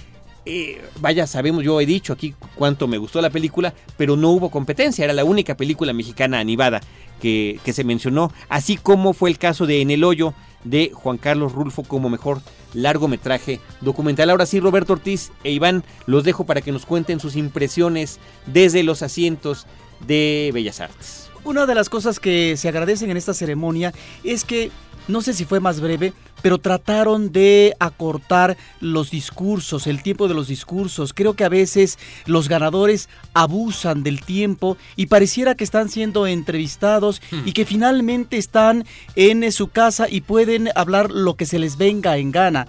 eh, 0.44 0.82
vaya, 1.00 1.26
sabemos, 1.26 1.64
yo 1.64 1.80
he 1.80 1.86
dicho 1.86 2.12
aquí 2.12 2.34
cuánto 2.54 2.88
me 2.88 2.98
gustó 2.98 3.20
la 3.20 3.30
película, 3.30 3.74
pero 3.96 4.16
no 4.16 4.30
hubo 4.30 4.50
competencia, 4.50 5.04
era 5.04 5.14
la 5.14 5.24
única 5.24 5.56
película 5.56 5.92
mexicana 5.92 6.40
animada 6.40 6.80
que, 7.20 7.60
que 7.64 7.72
se 7.72 7.84
mencionó, 7.84 8.32
así 8.48 8.76
como 8.76 9.12
fue 9.12 9.30
el 9.30 9.38
caso 9.38 9.66
de 9.66 9.80
En 9.80 9.90
el 9.90 10.04
Hoyo 10.04 10.34
de 10.64 10.90
Juan 10.94 11.18
Carlos 11.18 11.52
Rulfo 11.52 11.82
como 11.82 12.08
mejor 12.08 12.40
largometraje 12.74 13.60
documental. 13.80 14.30
Ahora 14.30 14.46
sí, 14.46 14.60
Roberto 14.60 14.94
Ortiz 14.94 15.32
e 15.44 15.50
Iván, 15.50 15.84
los 16.06 16.24
dejo 16.24 16.44
para 16.44 16.60
que 16.60 16.72
nos 16.72 16.86
cuenten 16.86 17.20
sus 17.20 17.36
impresiones 17.36 18.18
desde 18.46 18.82
los 18.82 19.02
asientos 19.02 19.66
de 20.06 20.50
Bellas 20.54 20.80
Artes. 20.80 21.31
Una 21.44 21.66
de 21.66 21.74
las 21.74 21.88
cosas 21.88 22.20
que 22.20 22.56
se 22.56 22.68
agradecen 22.68 23.10
en 23.10 23.16
esta 23.16 23.34
ceremonia 23.34 23.92
es 24.22 24.44
que 24.44 24.70
no 25.08 25.20
sé 25.20 25.34
si 25.34 25.44
fue 25.44 25.58
más 25.58 25.80
breve, 25.80 26.12
pero 26.42 26.58
trataron 26.58 27.32
de 27.32 27.74
acortar 27.78 28.56
los 28.80 29.10
discursos, 29.10 29.86
el 29.86 30.02
tiempo 30.02 30.28
de 30.28 30.34
los 30.34 30.48
discursos. 30.48 31.12
Creo 31.12 31.34
que 31.34 31.44
a 31.44 31.48
veces 31.48 31.98
los 32.26 32.48
ganadores 32.48 33.08
abusan 33.32 34.02
del 34.02 34.20
tiempo 34.20 34.76
y 34.96 35.06
pareciera 35.06 35.54
que 35.54 35.64
están 35.64 35.88
siendo 35.88 36.26
entrevistados 36.26 37.20
hmm. 37.30 37.42
y 37.46 37.52
que 37.52 37.64
finalmente 37.64 38.36
están 38.36 38.84
en 39.16 39.50
su 39.52 39.68
casa 39.68 40.06
y 40.08 40.20
pueden 40.20 40.68
hablar 40.74 41.10
lo 41.10 41.34
que 41.34 41.46
se 41.46 41.58
les 41.58 41.76
venga 41.76 42.16
en 42.18 42.32
gana. 42.32 42.68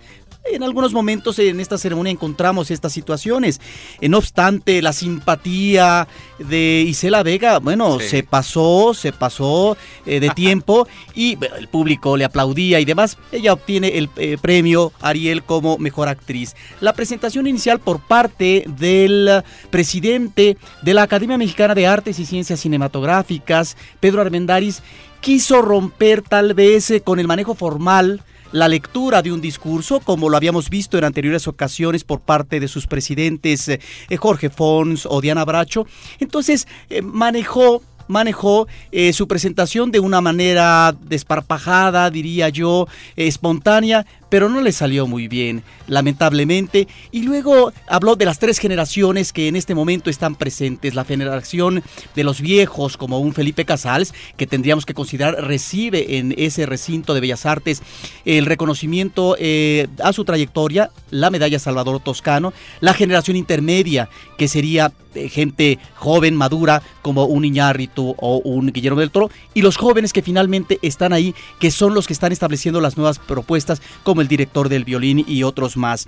En 0.52 0.62
algunos 0.62 0.92
momentos 0.92 1.40
en 1.40 1.62
esta 1.62 1.78
ceremonia 1.78 2.12
encontramos 2.12 2.70
estas 2.70 2.92
situaciones. 2.92 3.62
Eh, 4.02 4.10
no 4.10 4.18
obstante, 4.18 4.82
la 4.82 4.92
simpatía 4.92 6.06
de 6.38 6.84
Isela 6.86 7.24
Vega, 7.24 7.60
bueno, 7.60 7.98
se 8.02 8.24
pasó, 8.24 8.94
se 8.94 9.14
pasó 9.14 9.78
eh, 10.06 10.20
de 10.20 10.30
tiempo 10.36 10.86
y 11.16 11.38
el 11.58 11.70
público 11.70 12.18
le 12.18 12.26
aplaudía 12.26 12.82
y 12.82 12.86
demás. 12.86 13.18
Ella 13.32 13.54
obtiene 13.54 13.98
el 13.98 14.10
eh, 14.18 14.38
premio 14.40 14.92
Ariel 15.00 15.44
como 15.44 15.78
mejor 15.78 16.10
actriz. 16.10 16.56
La 16.82 16.92
presentación 16.92 17.48
inicial 17.48 17.80
por 17.80 18.02
parte 18.02 18.66
del 18.68 19.44
presidente 19.70 20.58
de 20.82 20.94
la 20.94 21.04
Academia 21.04 21.38
Mexicana 21.38 21.74
de 21.74 21.88
Artes 21.88 22.20
y 22.20 22.26
Ciencias 22.26 22.60
Cinematográficas, 22.60 23.78
Pedro 24.02 24.22
Armendáriz, 24.22 24.84
quiso 25.22 25.62
romper 25.62 26.22
tal 26.22 26.54
vez 26.54 26.92
con 27.06 27.22
el 27.22 27.28
manejo 27.28 27.56
formal 27.56 28.22
la 28.54 28.68
lectura 28.68 29.22
de 29.22 29.34
un 29.34 29.42
discurso, 29.42 30.00
como 30.00 30.30
lo 30.30 30.38
habíamos 30.38 30.70
visto 30.70 30.98
en 30.98 31.04
anteriores 31.04 31.48
ocasiones 31.48 32.06
por 32.06 32.22
parte 32.22 32.60
de 32.60 32.70
sus 32.70 32.88
presidentes 32.88 33.68
eh, 33.68 33.80
Jorge 34.18 34.50
Fons 34.50 35.06
o 35.10 35.20
Diana 35.20 35.44
Bracho. 35.44 35.86
Entonces 36.20 36.68
eh, 36.90 37.02
manejó 37.02 37.82
manejó 38.08 38.68
eh, 38.92 39.14
su 39.14 39.28
presentación 39.28 39.90
de 39.90 40.00
una 40.00 40.22
manera 40.22 40.96
desparpajada, 41.02 42.10
diría 42.10 42.50
yo, 42.50 42.88
espontánea, 43.16 44.06
pero 44.34 44.50
no 44.50 44.62
le 44.62 44.72
salió 44.72 45.06
muy 45.06 45.28
bien, 45.28 45.62
lamentablemente. 45.86 46.88
Y 47.12 47.22
luego 47.22 47.72
habló 47.88 48.16
de 48.16 48.26
las 48.26 48.40
tres 48.40 48.58
generaciones 48.58 49.32
que 49.32 49.48
en 49.48 49.56
este 49.56 49.76
momento 49.76 50.10
están 50.10 50.34
presentes. 50.34 50.96
La 50.96 51.06
generación 51.06 51.84
de 52.16 52.24
los 52.24 52.42
viejos, 52.42 52.98
como 52.98 53.20
un 53.20 53.36
Felipe 53.36 53.64
Casals, 53.64 54.12
que 54.36 54.48
tendríamos 54.48 54.88
que 54.88 54.96
considerar 54.96 55.36
recibe 55.46 56.18
en 56.18 56.34
ese 56.36 56.66
recinto 56.66 57.14
de 57.14 57.20
Bellas 57.22 57.46
Artes 57.46 57.84
el 58.26 58.48
reconocimiento 58.48 59.36
eh, 59.38 59.88
a 60.04 60.12
su 60.14 60.26
trayectoria, 60.26 60.90
la 61.12 61.30
medalla 61.30 61.60
Salvador 61.60 62.00
Toscano. 62.00 62.54
La 62.80 62.96
generación 62.96 63.38
intermedia, 63.38 64.10
que 64.40 64.48
sería 64.48 64.94
eh, 65.14 65.30
gente 65.30 65.78
joven, 65.94 66.36
madura, 66.36 66.82
como 67.04 67.26
un 67.26 67.46
Iñárritu 67.46 68.16
o 68.18 68.38
un 68.38 68.74
Guillermo 68.74 69.00
del 69.00 69.12
Toro. 69.12 69.30
Y 69.54 69.62
los 69.62 69.78
jóvenes 69.78 70.12
que 70.12 70.24
finalmente 70.24 70.80
están 70.82 71.14
ahí, 71.14 71.36
que 71.60 71.70
son 71.70 71.94
los 71.94 72.08
que 72.08 72.14
están 72.14 72.32
estableciendo 72.32 72.82
las 72.82 72.98
nuevas 72.98 73.20
propuestas, 73.20 73.80
como 74.02 74.23
el 74.24 74.28
director 74.28 74.70
del 74.70 74.84
violín 74.84 75.24
y 75.28 75.44
otros 75.44 75.78
más. 75.78 76.06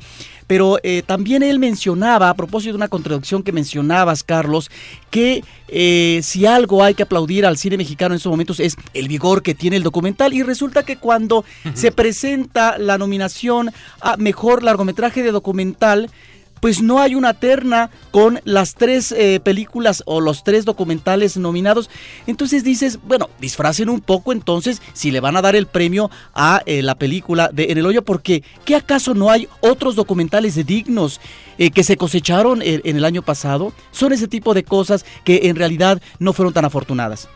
Pero 0.47 0.79
eh, 0.83 1.03
también 1.05 1.43
él 1.43 1.59
mencionaba, 1.59 2.29
a 2.29 2.33
propósito 2.33 2.73
de 2.73 2.77
una 2.77 2.87
contradicción 2.87 3.43
que 3.43 3.51
mencionabas, 3.51 4.23
Carlos, 4.23 4.69
que 5.09 5.43
eh, 5.67 6.19
si 6.23 6.45
algo 6.45 6.83
hay 6.83 6.93
que 6.93 7.03
aplaudir 7.03 7.45
al 7.45 7.57
cine 7.57 7.77
mexicano 7.77 8.13
en 8.13 8.17
estos 8.17 8.29
momentos 8.31 8.59
es 8.59 8.75
el 8.93 9.07
vigor 9.07 9.43
que 9.43 9.55
tiene 9.55 9.77
el 9.77 9.83
documental. 9.83 10.33
Y 10.33 10.43
resulta 10.43 10.83
que 10.83 10.97
cuando 10.97 11.45
se 11.73 11.91
presenta 11.91 12.77
la 12.77 12.97
nominación 12.97 13.71
a 14.01 14.17
mejor 14.17 14.63
largometraje 14.63 15.23
de 15.23 15.31
documental, 15.31 16.09
pues 16.59 16.81
no 16.81 16.99
hay 16.99 17.15
una 17.15 17.33
terna 17.33 17.89
con 18.11 18.39
las 18.43 18.75
tres 18.75 19.11
eh, 19.11 19.39
películas 19.39 20.03
o 20.05 20.21
los 20.21 20.43
tres 20.43 20.65
documentales 20.65 21.37
nominados. 21.37 21.89
Entonces 22.27 22.63
dices, 22.63 22.99
bueno, 23.03 23.29
disfracen 23.39 23.89
un 23.89 24.01
poco 24.01 24.31
entonces 24.31 24.81
si 24.93 25.11
le 25.11 25.19
van 25.19 25.37
a 25.37 25.41
dar 25.41 25.55
el 25.55 25.67
premio 25.67 26.09
a 26.33 26.61
eh, 26.65 26.81
la 26.81 26.95
película 26.95 27.49
de 27.51 27.71
En 27.71 27.77
el 27.77 27.85
hoyo, 27.85 28.03
porque 28.03 28.43
¿qué 28.63 28.75
acaso 28.75 29.13
no 29.13 29.29
hay 29.31 29.47
otros 29.61 29.95
documentales 29.95 30.65
dignos 30.65 31.19
eh, 31.57 31.71
que 31.71 31.83
se 31.83 31.97
cosecharon 31.97 32.61
en, 32.61 32.81
el 32.83 33.05
año 33.05 33.21
pasado? 33.21 33.73
Son 33.91 34.13
ese 34.13 34.27
tipo 34.27 34.53
de 34.53 34.63
cosas 34.63 35.05
que 35.23 35.41
en 35.43 35.55
realidad 35.55 36.01
no 36.19 36.33
fueron 36.33 36.53
tan 36.53 36.65
afortunadas. 36.65 37.27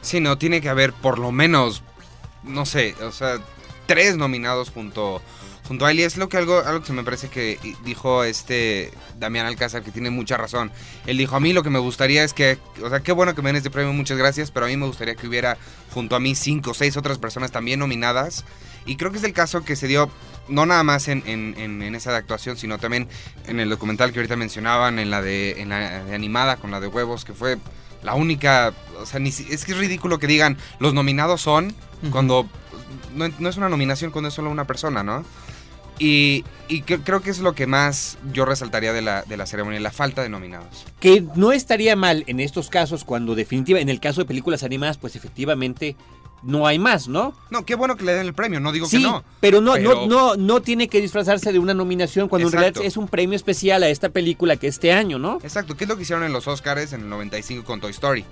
Sí, 0.00 0.20
no, 0.20 0.36
tiene 0.36 0.60
que 0.60 0.68
haber 0.68 0.92
por 0.92 1.18
lo 1.18 1.32
menos, 1.32 1.82
no 2.42 2.66
sé, 2.66 2.94
o 3.02 3.12
sea, 3.12 3.38
tres 3.86 4.16
nominados 4.16 4.70
junto 4.70 5.22
junto 5.66 5.86
a 5.86 5.90
él 5.90 6.00
y 6.00 6.02
es 6.02 6.16
lo 6.16 6.28
que 6.28 6.36
algo, 6.36 6.58
algo 6.58 6.82
que 6.82 6.92
me 6.92 7.02
parece 7.02 7.28
que 7.28 7.58
dijo 7.84 8.24
este 8.24 8.92
Damián 9.18 9.46
Alcázar 9.46 9.82
que 9.82 9.90
tiene 9.90 10.10
mucha 10.10 10.36
razón. 10.36 10.70
Él 11.06 11.16
dijo, 11.16 11.36
a 11.36 11.40
mí 11.40 11.52
lo 11.52 11.62
que 11.62 11.70
me 11.70 11.78
gustaría 11.78 12.22
es 12.22 12.34
que, 12.34 12.58
o 12.82 12.90
sea, 12.90 13.00
qué 13.00 13.12
bueno 13.12 13.34
que 13.34 13.42
me 13.42 13.48
den 13.48 13.56
este 13.56 13.70
premio, 13.70 13.92
muchas 13.92 14.18
gracias, 14.18 14.50
pero 14.50 14.66
a 14.66 14.68
mí 14.68 14.76
me 14.76 14.86
gustaría 14.86 15.14
que 15.14 15.26
hubiera 15.26 15.56
junto 15.92 16.16
a 16.16 16.20
mí 16.20 16.34
cinco 16.34 16.72
o 16.72 16.74
seis 16.74 16.96
otras 16.96 17.18
personas 17.18 17.50
también 17.50 17.80
nominadas. 17.80 18.44
Y 18.86 18.96
creo 18.96 19.10
que 19.10 19.18
es 19.18 19.24
el 19.24 19.32
caso 19.32 19.64
que 19.64 19.76
se 19.76 19.86
dio 19.88 20.10
no 20.48 20.66
nada 20.66 20.82
más 20.82 21.08
en, 21.08 21.22
en, 21.26 21.94
esa 21.94 22.10
de 22.10 22.18
actuación, 22.18 22.58
sino 22.58 22.78
también 22.78 23.08
en 23.46 23.60
el 23.60 23.70
documental 23.70 24.12
que 24.12 24.18
ahorita 24.18 24.36
mencionaban, 24.36 24.98
en 24.98 25.10
la 25.10 25.22
de, 25.22 25.62
en 25.62 25.70
la 25.70 26.02
animada 26.12 26.56
con 26.56 26.70
la 26.70 26.80
de 26.80 26.88
huevos, 26.88 27.24
que 27.24 27.32
fue 27.32 27.56
la 28.02 28.14
única, 28.14 28.74
o 29.00 29.06
sea, 29.06 29.20
ni, 29.20 29.30
es 29.30 29.64
que 29.64 29.72
es 29.72 29.78
ridículo 29.78 30.18
que 30.18 30.26
digan 30.26 30.58
los 30.78 30.92
nominados 30.92 31.40
son 31.40 31.74
cuando 32.10 32.46
no, 33.14 33.28
no, 33.38 33.48
es 33.48 33.56
una 33.56 33.70
nominación 33.70 34.10
cuando 34.10 34.28
es 34.28 34.34
solo 34.34 34.50
una 34.50 34.66
persona, 34.66 35.02
¿no? 35.02 35.24
Y, 35.98 36.44
creo 37.04 37.20
que 37.20 37.30
es 37.30 37.38
lo 37.38 37.54
que 37.54 37.66
más 37.66 38.18
yo 38.32 38.44
resaltaría 38.44 38.92
de 38.92 39.02
la, 39.02 39.22
de 39.22 39.36
la 39.36 39.46
ceremonia, 39.46 39.78
la 39.80 39.92
falta 39.92 40.22
de 40.22 40.28
nominados. 40.28 40.84
Que 41.00 41.24
no 41.36 41.52
estaría 41.52 41.94
mal 41.94 42.24
en 42.26 42.40
estos 42.40 42.68
casos 42.68 43.04
cuando 43.04 43.34
definitiva, 43.34 43.80
en 43.80 43.88
el 43.88 44.00
caso 44.00 44.20
de 44.22 44.24
películas 44.26 44.62
animadas, 44.62 44.98
pues 44.98 45.14
efectivamente 45.14 45.96
no 46.44 46.66
hay 46.66 46.78
más, 46.78 47.08
¿no? 47.08 47.34
No, 47.50 47.64
qué 47.64 47.74
bueno 47.74 47.96
que 47.96 48.04
le 48.04 48.12
den 48.12 48.26
el 48.26 48.34
premio, 48.34 48.60
no 48.60 48.70
digo 48.72 48.88
que 48.88 48.98
no. 48.98 49.24
Pero 49.40 49.60
no, 49.60 49.78
no, 49.78 50.06
no, 50.06 50.36
no 50.36 50.62
tiene 50.62 50.88
que 50.88 51.00
disfrazarse 51.00 51.52
de 51.52 51.58
una 51.58 51.74
nominación 51.74 52.28
cuando 52.28 52.48
en 52.48 52.52
realidad 52.52 52.84
es 52.84 52.96
un 52.96 53.08
premio 53.08 53.36
especial 53.36 53.82
a 53.82 53.88
esta 53.88 54.10
película 54.10 54.56
que 54.56 54.66
este 54.66 54.92
año, 54.92 55.18
¿no? 55.18 55.38
Exacto, 55.42 55.76
¿qué 55.76 55.84
es 55.84 55.88
lo 55.88 55.96
que 55.96 56.02
hicieron 56.02 56.24
en 56.24 56.32
los 56.32 56.46
Oscars 56.46 56.92
en 56.92 57.02
el 57.02 57.08
95 57.08 57.64
con 57.64 57.80
Toy 57.80 57.92
Story? 57.92 58.24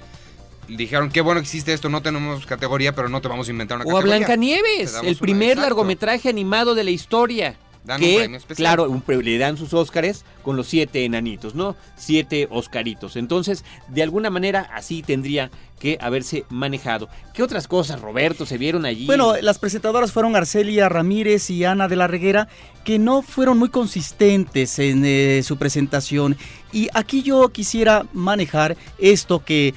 Dijeron, 0.68 1.10
qué 1.10 1.20
bueno 1.20 1.40
que 1.40 1.44
existe 1.44 1.72
esto, 1.72 1.88
no 1.88 2.02
tenemos 2.02 2.46
categoría, 2.46 2.94
pero 2.94 3.08
no 3.08 3.20
te 3.20 3.28
vamos 3.28 3.48
a 3.48 3.50
inventar 3.50 3.76
una 3.76 3.84
categoría. 3.84 4.10
O 4.10 4.14
a 4.14 4.18
Blancanieves, 4.18 5.00
el 5.02 5.16
primer 5.16 5.58
largometraje 5.58 6.28
animado 6.28 6.74
de 6.74 6.84
la 6.84 6.90
historia. 6.90 7.56
Dan 7.84 8.00
que, 8.00 8.12
un 8.12 8.18
premio 8.18 8.38
especial. 8.38 8.76
Claro, 8.76 9.02
le 9.22 9.38
dan 9.38 9.56
sus 9.56 9.74
Óscares 9.74 10.24
con 10.44 10.56
los 10.56 10.68
siete 10.68 11.04
enanitos, 11.04 11.56
¿no? 11.56 11.74
Siete 11.96 12.46
Oscaritos. 12.48 13.16
Entonces, 13.16 13.64
de 13.88 14.04
alguna 14.04 14.30
manera, 14.30 14.70
así 14.72 15.02
tendría 15.02 15.50
que 15.80 15.98
haberse 16.00 16.44
manejado. 16.48 17.08
¿Qué 17.34 17.42
otras 17.42 17.66
cosas, 17.66 18.00
Roberto, 18.00 18.46
se 18.46 18.56
vieron 18.56 18.86
allí? 18.86 19.06
Bueno, 19.06 19.34
las 19.40 19.58
presentadoras 19.58 20.12
fueron 20.12 20.36
Arcelia 20.36 20.88
Ramírez 20.88 21.50
y 21.50 21.64
Ana 21.64 21.88
de 21.88 21.96
la 21.96 22.06
Reguera, 22.06 22.46
que 22.84 23.00
no 23.00 23.20
fueron 23.20 23.58
muy 23.58 23.68
consistentes 23.68 24.78
en 24.78 25.04
eh, 25.04 25.42
su 25.42 25.56
presentación. 25.56 26.36
Y 26.72 26.88
aquí 26.94 27.24
yo 27.24 27.48
quisiera 27.48 28.06
manejar 28.12 28.76
esto 28.98 29.44
que 29.44 29.74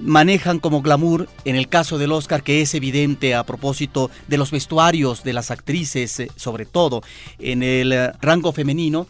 manejan 0.00 0.58
como 0.58 0.82
glamour 0.82 1.28
en 1.44 1.56
el 1.56 1.68
caso 1.68 1.98
del 1.98 2.12
Oscar, 2.12 2.42
que 2.42 2.60
es 2.62 2.74
evidente 2.74 3.34
a 3.34 3.44
propósito 3.44 4.10
de 4.28 4.38
los 4.38 4.50
vestuarios 4.50 5.22
de 5.22 5.32
las 5.32 5.50
actrices, 5.50 6.20
eh, 6.20 6.30
sobre 6.36 6.66
todo 6.66 7.02
en 7.38 7.62
el 7.62 7.92
eh, 7.92 8.12
rango 8.20 8.52
femenino. 8.52 9.06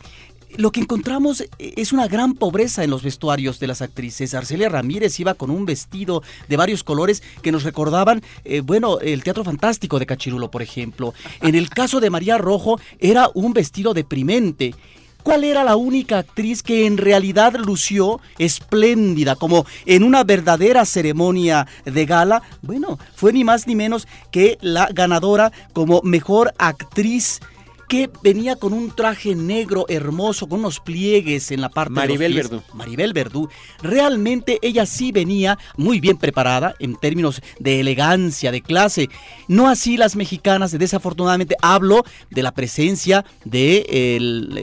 Lo 0.56 0.72
que 0.72 0.80
encontramos 0.80 1.42
eh, 1.42 1.48
es 1.76 1.92
una 1.92 2.08
gran 2.08 2.34
pobreza 2.34 2.82
en 2.82 2.90
los 2.90 3.04
vestuarios 3.04 3.60
de 3.60 3.68
las 3.68 3.82
actrices. 3.82 4.34
Arcelia 4.34 4.68
Ramírez 4.68 5.18
iba 5.20 5.34
con 5.34 5.50
un 5.50 5.64
vestido 5.64 6.22
de 6.48 6.56
varios 6.56 6.82
colores 6.82 7.22
que 7.40 7.52
nos 7.52 7.62
recordaban, 7.62 8.22
bueno, 8.64 8.98
el 8.98 9.22
Teatro 9.22 9.44
Fantástico 9.44 10.00
de 10.00 10.06
Cachirulo, 10.06 10.50
por 10.50 10.62
ejemplo. 10.62 11.14
En 11.40 11.54
el 11.54 11.70
caso 11.70 12.00
de 12.00 12.10
María 12.10 12.36
Rojo 12.36 12.80
era 12.98 13.30
un 13.34 13.52
vestido 13.52 13.94
deprimente 13.94 14.74
¿Cuál 15.22 15.44
era 15.44 15.64
la 15.64 15.76
única 15.76 16.18
actriz 16.18 16.62
que 16.62 16.86
en 16.86 16.96
realidad 16.96 17.54
lució 17.54 18.20
espléndida, 18.38 19.36
como 19.36 19.66
en 19.86 20.02
una 20.02 20.24
verdadera 20.24 20.84
ceremonia 20.84 21.66
de 21.84 22.06
gala? 22.06 22.42
Bueno, 22.62 22.98
fue 23.14 23.32
ni 23.32 23.44
más 23.44 23.66
ni 23.66 23.74
menos 23.74 24.08
que 24.30 24.58
la 24.60 24.88
ganadora 24.92 25.52
como 25.72 26.00
mejor 26.02 26.54
actriz 26.58 27.40
que 27.90 28.08
venía 28.22 28.54
con 28.54 28.72
un 28.72 28.94
traje 28.94 29.34
negro 29.34 29.84
hermoso, 29.88 30.48
con 30.48 30.60
unos 30.60 30.78
pliegues 30.78 31.50
en 31.50 31.60
la 31.60 31.68
parte 31.68 31.92
Maribel 31.92 32.32
de 32.32 32.42
los 32.44 32.50
Verdú. 32.52 32.62
Maribel 32.72 33.12
Verdú. 33.12 33.48
Realmente 33.82 34.60
ella 34.62 34.86
sí 34.86 35.10
venía 35.10 35.58
muy 35.76 35.98
bien 35.98 36.16
preparada 36.16 36.76
en 36.78 36.94
términos 36.94 37.42
de 37.58 37.80
elegancia, 37.80 38.52
de 38.52 38.60
clase. 38.60 39.08
No 39.48 39.68
así 39.68 39.96
las 39.96 40.14
mexicanas, 40.14 40.70
desafortunadamente 40.70 41.56
hablo 41.62 42.04
de 42.30 42.44
la 42.44 42.52
presencia 42.52 43.24
de, 43.44 43.84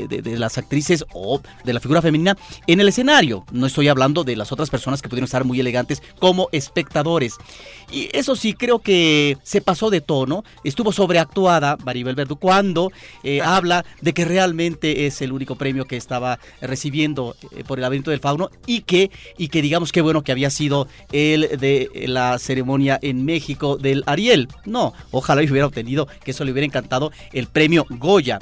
de, 0.07 0.39
las 0.39 0.57
actrices 0.57 1.03
o 1.13 1.41
de 1.65 1.73
la 1.73 1.81
figura 1.81 2.01
femenina 2.01 2.37
en 2.65 2.79
el 2.79 2.87
escenario. 2.87 3.45
No 3.51 3.65
estoy 3.65 3.89
hablando 3.89 4.23
de 4.23 4.37
las 4.37 4.53
otras 4.53 4.69
personas 4.69 5.01
que 5.01 5.09
pudieron 5.09 5.25
estar 5.25 5.43
muy 5.43 5.59
elegantes 5.59 6.01
como 6.19 6.47
espectadores. 6.53 7.35
Y 7.91 8.07
eso 8.13 8.37
sí, 8.37 8.53
creo 8.53 8.79
que 8.79 9.37
se 9.43 9.59
pasó 9.59 9.89
de 9.89 9.99
tono, 9.99 10.45
estuvo 10.63 10.93
sobreactuada 10.93 11.75
Maribel 11.83 12.15
Verdú 12.15 12.37
cuando 12.37 12.89
eh, 13.23 13.41
habla 13.41 13.85
de 14.01 14.13
que 14.13 14.25
realmente 14.25 15.05
es 15.05 15.21
el 15.21 15.31
único 15.31 15.55
premio 15.55 15.85
que 15.85 15.97
estaba 15.97 16.39
recibiendo 16.61 17.35
eh, 17.55 17.63
por 17.65 17.77
el 17.77 17.81
laberinto 17.81 18.11
del 18.11 18.19
fauno 18.19 18.49
y 18.65 18.81
que, 18.81 19.11
y 19.37 19.47
que 19.49 19.61
digamos 19.61 19.91
que 19.91 20.01
bueno 20.01 20.23
que 20.23 20.31
había 20.31 20.49
sido 20.49 20.87
el 21.11 21.57
de 21.57 21.89
la 22.07 22.39
ceremonia 22.39 22.99
en 23.01 23.25
México 23.25 23.77
del 23.77 24.03
Ariel. 24.05 24.47
No, 24.65 24.93
ojalá 25.11 25.41
hubiera 25.41 25.67
obtenido, 25.67 26.07
que 26.23 26.31
eso 26.31 26.43
le 26.43 26.51
hubiera 26.51 26.65
encantado, 26.65 27.11
el 27.33 27.47
premio 27.47 27.85
Goya. 27.89 28.39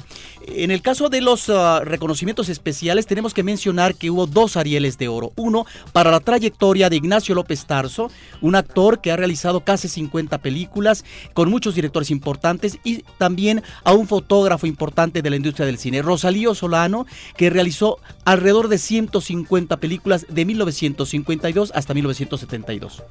En 0.48 0.70
el 0.70 0.80
caso 0.80 1.08
de 1.08 1.20
los 1.20 1.50
ah, 1.50 1.80
reconocimientos 1.84 2.48
especiales 2.48 3.06
tenemos 3.06 3.34
que 3.34 3.42
mencionar 3.42 3.96
que 3.96 4.10
hubo 4.10 4.28
dos 4.28 4.56
Arieles 4.56 4.96
de 4.96 5.08
Oro. 5.08 5.32
Uno 5.34 5.66
para 5.92 6.12
la 6.12 6.20
trayectoria 6.20 6.88
de 6.88 6.94
Ignacio 6.94 7.34
López 7.34 7.66
Tarso, 7.66 8.12
un 8.40 8.54
actor 8.54 9.00
que 9.00 9.10
ha 9.10 9.16
realizado 9.16 9.64
casi 9.64 9.88
50 9.88 10.38
películas 10.38 11.04
con 11.34 11.50
muchos 11.50 11.74
directores 11.74 12.12
importantes 12.12 12.78
y 12.84 13.02
también 13.18 13.64
a 13.82 13.92
un 13.92 14.06
fotógrafo 14.06 14.68
importante 14.68 15.20
de 15.20 15.30
la 15.30 15.36
industria 15.36 15.66
del 15.66 15.78
cine, 15.78 16.00
Rosalío 16.00 16.54
Solano, 16.54 17.06
que 17.36 17.50
realizó 17.50 17.98
alrededor 18.24 18.68
de 18.68 18.78
150 18.78 19.78
películas 19.78 20.26
de 20.28 20.44
1952 20.44 21.72
hasta 21.74 21.92
1972. 21.92 23.02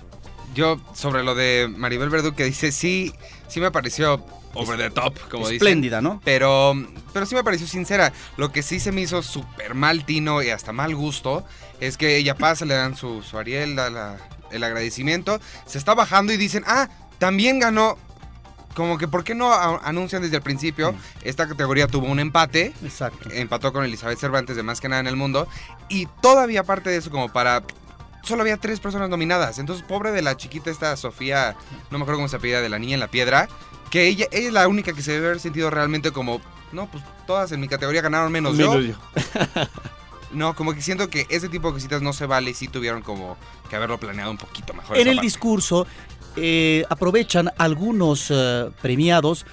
Yo, 0.56 0.80
sobre 0.94 1.22
lo 1.22 1.36
de 1.36 1.68
Maribel 1.68 2.10
Verdú, 2.10 2.34
que 2.34 2.46
dice, 2.46 2.72
sí, 2.72 3.12
sí 3.50 3.60
me 3.60 3.72
pareció 3.72 4.24
over 4.56 4.78
the 4.78 4.90
top, 4.90 5.18
como 5.30 5.46
dice. 5.46 5.56
Espléndida, 5.56 6.02
¿no? 6.02 6.22
Pero, 6.24 6.74
pero 7.14 7.26
sí 7.26 7.36
me 7.36 7.44
pareció 7.44 7.68
sincera. 7.68 8.12
Lo 8.38 8.52
que 8.52 8.64
sí 8.64 8.80
se 8.80 8.92
me 8.92 9.02
hizo 9.02 9.22
súper 9.22 9.76
mal 9.76 10.06
tino 10.06 10.42
y 10.42 10.50
hasta 10.50 10.72
mal 10.74 10.96
gusto 10.96 11.46
es 11.80 11.98
que 11.98 12.18
ella 12.18 12.36
pasa, 12.36 12.66
le 12.66 12.74
dan 12.74 12.96
su, 12.96 13.22
su 13.22 13.38
Ariel, 13.38 13.78
el 14.52 14.64
agradecimiento, 14.64 15.40
se 15.66 15.78
está 15.78 15.94
bajando 15.94 16.34
y 16.34 16.38
dicen, 16.38 16.64
ah, 16.68 16.90
también 17.20 17.60
ganó 17.60 17.98
como 18.76 18.98
que, 18.98 19.08
¿por 19.08 19.24
qué 19.24 19.34
no 19.34 19.54
anuncian 19.54 20.22
desde 20.22 20.36
el 20.36 20.42
principio? 20.42 20.92
Mm. 20.92 20.98
Esta 21.24 21.48
categoría 21.48 21.88
tuvo 21.88 22.08
un 22.08 22.20
empate. 22.20 22.74
Exacto. 22.84 23.30
Empató 23.32 23.72
con 23.72 23.86
Elizabeth 23.86 24.20
Cervantes 24.20 24.58
de 24.58 24.64
Más 24.64 24.82
que 24.82 24.90
nada 24.90 25.00
en 25.00 25.08
el 25.08 25.16
mundo. 25.16 25.48
Y 25.88 26.08
todavía 26.22 26.60
aparte 26.60 26.90
de 26.90 26.98
eso, 26.98 27.10
como 27.10 27.32
para 27.32 27.64
solo 28.26 28.42
había 28.42 28.58
tres 28.58 28.80
personas 28.80 29.10
nominadas. 29.10 29.60
Entonces, 29.60 29.86
pobre 29.88 30.12
de 30.12 30.22
la 30.22 30.36
chiquita 30.38 30.70
esta 30.70 30.96
Sofía, 30.98 31.56
no 31.92 31.98
me 31.98 32.04
acuerdo 32.04 32.20
cómo 32.20 32.28
se 32.28 32.36
apellida, 32.36 32.62
de 32.62 32.70
la 32.70 32.80
niña 32.80 32.96
en 32.96 33.00
la 33.00 33.08
piedra, 33.08 33.48
que 33.90 34.08
ella, 34.08 34.28
es 34.32 34.52
la 34.52 34.68
única 34.68 34.94
que 34.94 35.02
se 35.02 35.14
debe 35.14 35.28
haber 35.28 35.40
sentido 35.40 35.70
realmente 35.70 36.12
como, 36.12 36.42
no, 36.72 36.90
pues 36.92 37.04
todas 37.28 37.52
en 37.52 37.60
mi 37.60 37.68
categoría 37.68 38.02
ganaron 38.02 38.32
menos, 38.32 38.58
yo. 38.58 38.76
no, 40.32 40.56
como 40.56 40.74
que 40.74 40.82
siento 40.82 41.10
que 41.10 41.26
ese 41.30 41.50
tipo 41.50 41.70
de 41.70 41.76
cositas 41.76 42.02
no 42.02 42.14
se 42.14 42.26
vale 42.26 42.52
y 42.52 42.54
sí 42.54 42.68
tuvieron 42.68 43.02
como 43.02 43.38
que 43.70 43.76
haberlo 43.76 44.00
planeado 44.00 44.32
un 44.32 44.38
poquito 44.38 44.74
mejor. 44.74 44.98
En 44.98 45.08
el 45.08 45.20
discurso 45.20 45.88
eh, 46.36 46.84
aprovechan 46.90 47.52
algunos 47.58 48.28
eh, 48.30 48.70
premiados 48.82 49.46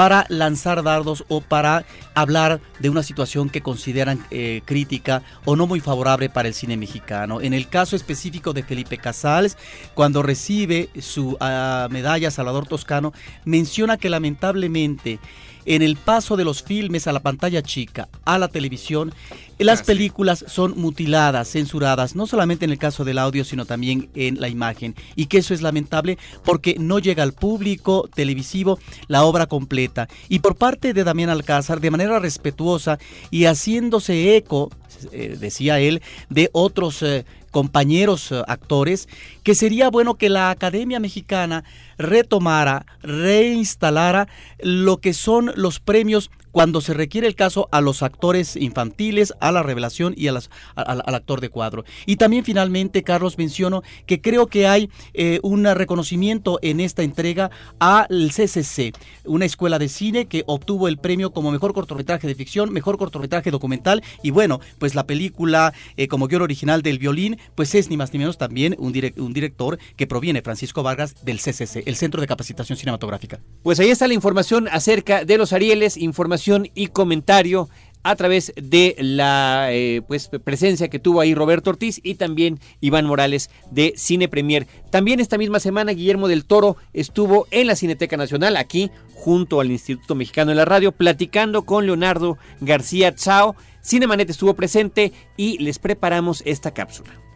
para 0.00 0.24
lanzar 0.30 0.82
dardos 0.82 1.26
o 1.28 1.42
para 1.42 1.84
hablar 2.14 2.62
de 2.78 2.88
una 2.88 3.02
situación 3.02 3.50
que 3.50 3.60
consideran 3.60 4.24
eh, 4.30 4.62
crítica 4.64 5.22
o 5.44 5.56
no 5.56 5.66
muy 5.66 5.80
favorable 5.80 6.30
para 6.30 6.48
el 6.48 6.54
cine 6.54 6.78
mexicano. 6.78 7.42
En 7.42 7.52
el 7.52 7.68
caso 7.68 7.96
específico 7.96 8.54
de 8.54 8.62
Felipe 8.62 8.96
Casals, 8.96 9.58
cuando 9.92 10.22
recibe 10.22 10.88
su 10.98 11.36
ah, 11.38 11.86
medalla 11.90 12.30
Salvador 12.30 12.66
Toscano, 12.66 13.12
menciona 13.44 13.98
que 13.98 14.08
lamentablemente 14.08 15.18
en 15.64 15.82
el 15.82 15.96
paso 15.96 16.36
de 16.36 16.44
los 16.44 16.62
filmes 16.62 17.06
a 17.06 17.12
la 17.12 17.20
pantalla 17.20 17.62
chica, 17.62 18.08
a 18.24 18.38
la 18.38 18.48
televisión, 18.48 19.12
las 19.58 19.82
películas 19.82 20.44
son 20.48 20.78
mutiladas, 20.78 21.50
censuradas, 21.50 22.16
no 22.16 22.26
solamente 22.26 22.64
en 22.64 22.70
el 22.70 22.78
caso 22.78 23.04
del 23.04 23.18
audio, 23.18 23.44
sino 23.44 23.66
también 23.66 24.08
en 24.14 24.40
la 24.40 24.48
imagen. 24.48 24.94
Y 25.16 25.26
que 25.26 25.38
eso 25.38 25.52
es 25.52 25.60
lamentable 25.60 26.16
porque 26.44 26.76
no 26.78 26.98
llega 26.98 27.22
al 27.22 27.34
público 27.34 28.08
televisivo 28.14 28.78
la 29.06 29.24
obra 29.24 29.46
completa. 29.46 30.08
Y 30.30 30.38
por 30.38 30.56
parte 30.56 30.94
de 30.94 31.04
Damián 31.04 31.28
Alcázar, 31.28 31.80
de 31.80 31.90
manera 31.90 32.18
respetuosa 32.18 32.98
y 33.30 33.44
haciéndose 33.44 34.36
eco, 34.36 34.70
eh, 35.12 35.36
decía 35.38 35.78
él, 35.78 36.00
de 36.30 36.48
otros 36.52 37.02
eh, 37.02 37.24
compañeros 37.50 38.32
eh, 38.32 38.42
actores, 38.46 39.08
que 39.42 39.54
sería 39.54 39.90
bueno 39.90 40.14
que 40.14 40.28
la 40.28 40.50
Academia 40.50 41.00
Mexicana 41.00 41.64
retomara, 41.98 42.86
reinstalara 43.02 44.28
lo 44.60 44.98
que 44.98 45.12
son 45.12 45.52
los 45.56 45.80
premios 45.80 46.30
cuando 46.52 46.80
se 46.80 46.94
requiere 46.94 47.26
el 47.26 47.34
caso 47.34 47.68
a 47.72 47.80
los 47.80 48.02
actores 48.02 48.56
infantiles, 48.56 49.34
a 49.40 49.52
la 49.52 49.62
revelación 49.62 50.14
y 50.16 50.28
a 50.28 50.32
las, 50.32 50.50
al 50.74 51.14
actor 51.14 51.40
de 51.40 51.48
cuadro. 51.48 51.84
Y 52.06 52.16
también 52.16 52.44
finalmente, 52.44 53.02
Carlos, 53.02 53.38
menciono 53.38 53.82
que 54.06 54.20
creo 54.20 54.46
que 54.46 54.66
hay 54.66 54.90
eh, 55.14 55.40
un 55.42 55.64
reconocimiento 55.64 56.58
en 56.62 56.80
esta 56.80 57.02
entrega 57.02 57.50
al 57.78 58.30
CCC, 58.30 58.92
una 59.24 59.44
escuela 59.44 59.78
de 59.78 59.88
cine 59.88 60.26
que 60.26 60.44
obtuvo 60.46 60.88
el 60.88 60.98
premio 60.98 61.32
como 61.32 61.50
mejor 61.50 61.74
cortometraje 61.74 62.26
de 62.26 62.34
ficción, 62.34 62.72
mejor 62.72 62.98
cortometraje 62.98 63.50
documental 63.50 64.02
y 64.22 64.30
bueno, 64.30 64.60
pues 64.78 64.94
la 64.94 65.06
película 65.06 65.72
eh, 65.96 66.08
como 66.08 66.26
guion 66.26 66.42
original 66.42 66.82
del 66.82 66.98
violín, 66.98 67.38
pues 67.54 67.74
es 67.74 67.90
ni 67.90 67.96
más 67.96 68.12
ni 68.12 68.18
menos 68.18 68.38
también 68.38 68.74
un, 68.78 68.92
un 69.16 69.32
director 69.32 69.78
que 69.96 70.06
proviene, 70.06 70.42
Francisco 70.42 70.82
Vargas, 70.82 71.24
del 71.24 71.38
CCC, 71.38 71.82
el 71.86 71.96
Centro 71.96 72.20
de 72.20 72.26
Capacitación 72.26 72.76
Cinematográfica. 72.76 73.40
Pues 73.62 73.80
ahí 73.80 73.90
está 73.90 74.08
la 74.08 74.14
información 74.14 74.68
acerca 74.68 75.24
de 75.24 75.38
los 75.38 75.52
Arieles, 75.52 75.96
información 75.96 76.39
y 76.74 76.88
comentario 76.88 77.68
a 78.02 78.16
través 78.16 78.52
de 78.56 78.96
la 78.98 79.68
eh, 79.72 80.02
pues, 80.06 80.30
presencia 80.42 80.88
que 80.88 80.98
tuvo 80.98 81.20
ahí 81.20 81.34
Roberto 81.34 81.70
Ortiz 81.70 82.00
y 82.02 82.14
también 82.14 82.58
Iván 82.80 83.06
Morales 83.06 83.50
de 83.70 83.92
Cine 83.96 84.28
Premier. 84.28 84.66
También 84.90 85.20
esta 85.20 85.38
misma 85.38 85.60
semana 85.60 85.92
Guillermo 85.92 86.28
del 86.28 86.44
Toro 86.44 86.76
estuvo 86.92 87.46
en 87.50 87.66
la 87.66 87.76
Cineteca 87.76 88.16
Nacional, 88.16 88.56
aquí 88.56 88.90
junto 89.14 89.60
al 89.60 89.70
Instituto 89.70 90.14
Mexicano 90.14 90.50
de 90.50 90.56
la 90.56 90.64
Radio, 90.64 90.92
platicando 90.92 91.62
con 91.62 91.86
Leonardo 91.86 92.38
García 92.60 93.14
Chao. 93.14 93.54
Cinemanet 93.82 94.30
estuvo 94.30 94.54
presente 94.54 95.12
y 95.36 95.58
les 95.58 95.78
preparamos 95.78 96.42
esta 96.46 96.72
cápsula. 96.72 97.29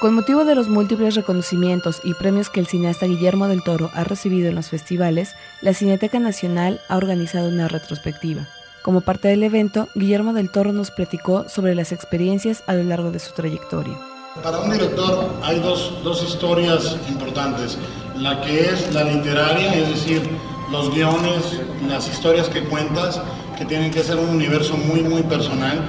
Con 0.00 0.12
motivo 0.12 0.44
de 0.44 0.54
los 0.54 0.68
múltiples 0.68 1.14
reconocimientos 1.14 2.02
y 2.04 2.12
premios 2.12 2.50
que 2.50 2.60
el 2.60 2.66
cineasta 2.66 3.06
Guillermo 3.06 3.48
del 3.48 3.62
Toro 3.64 3.90
ha 3.94 4.04
recibido 4.04 4.50
en 4.50 4.54
los 4.54 4.68
festivales, 4.68 5.34
la 5.62 5.72
Cineteca 5.72 6.18
Nacional 6.18 6.82
ha 6.88 6.98
organizado 6.98 7.48
una 7.48 7.66
retrospectiva. 7.66 8.46
Como 8.82 9.00
parte 9.00 9.28
del 9.28 9.42
evento, 9.42 9.88
Guillermo 9.94 10.34
del 10.34 10.50
Toro 10.50 10.74
nos 10.74 10.90
platicó 10.90 11.48
sobre 11.48 11.74
las 11.74 11.92
experiencias 11.92 12.62
a 12.66 12.74
lo 12.74 12.82
largo 12.82 13.10
de 13.10 13.20
su 13.20 13.32
trayectoria. 13.32 13.98
Para 14.42 14.58
un 14.58 14.70
director 14.70 15.30
hay 15.42 15.60
dos, 15.60 15.94
dos 16.04 16.22
historias 16.22 16.98
importantes. 17.08 17.78
La 18.16 18.42
que 18.42 18.66
es 18.66 18.92
la 18.92 19.02
literaria, 19.02 19.72
es 19.72 19.88
decir, 19.88 20.28
los 20.70 20.94
guiones, 20.94 21.58
las 21.88 22.06
historias 22.06 22.50
que 22.50 22.64
cuentas, 22.64 23.22
que 23.56 23.64
tienen 23.64 23.90
que 23.90 24.04
ser 24.04 24.18
un 24.18 24.28
universo 24.28 24.76
muy, 24.76 25.02
muy 25.02 25.22
personal 25.22 25.88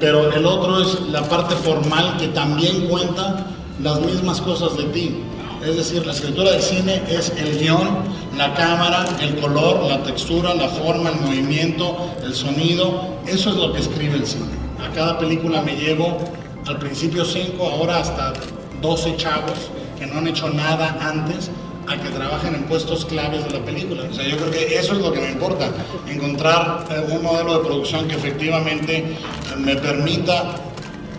pero 0.00 0.32
el 0.32 0.44
otro 0.46 0.80
es 0.80 1.00
la 1.10 1.22
parte 1.28 1.54
formal 1.56 2.16
que 2.18 2.28
también 2.28 2.88
cuenta 2.88 3.46
las 3.82 4.00
mismas 4.00 4.40
cosas 4.40 4.76
de 4.76 4.84
ti. 4.84 5.22
Es 5.64 5.76
decir, 5.76 6.04
la 6.04 6.12
escritura 6.12 6.50
del 6.50 6.60
cine 6.60 7.02
es 7.08 7.30
el 7.38 7.58
guion, 7.58 7.88
la 8.36 8.52
cámara, 8.54 9.06
el 9.20 9.36
color, 9.36 9.84
la 9.84 10.02
textura, 10.02 10.54
la 10.54 10.68
forma, 10.68 11.10
el 11.10 11.20
movimiento, 11.20 11.96
el 12.22 12.34
sonido. 12.34 13.18
Eso 13.26 13.50
es 13.50 13.56
lo 13.56 13.72
que 13.72 13.80
escribe 13.80 14.16
el 14.16 14.26
cine. 14.26 14.52
A 14.84 14.92
cada 14.92 15.18
película 15.18 15.62
me 15.62 15.74
llevo 15.74 16.18
al 16.66 16.78
principio 16.78 17.24
cinco, 17.24 17.66
ahora 17.66 17.98
hasta 17.98 18.34
12 18.82 19.16
chavos 19.16 19.70
que 19.98 20.06
no 20.06 20.18
han 20.18 20.28
hecho 20.28 20.50
nada 20.50 20.98
antes 21.00 21.50
a 21.88 21.96
que 21.96 22.08
trabajen 22.10 22.54
en 22.54 22.64
puestos 22.64 23.04
claves 23.04 23.44
de 23.44 23.50
la 23.50 23.64
película. 23.64 24.04
O 24.10 24.14
sea, 24.14 24.26
yo 24.26 24.36
creo 24.36 24.50
que 24.50 24.76
eso 24.78 24.94
es 24.94 25.00
lo 25.00 25.12
que 25.12 25.20
me 25.20 25.30
importa, 25.30 25.68
encontrar 26.08 26.86
eh, 26.90 27.12
un 27.12 27.22
modelo 27.22 27.58
de 27.58 27.64
producción 27.64 28.08
que 28.08 28.16
efectivamente 28.16 28.98
eh, 28.98 29.16
me 29.58 29.76
permita 29.76 30.56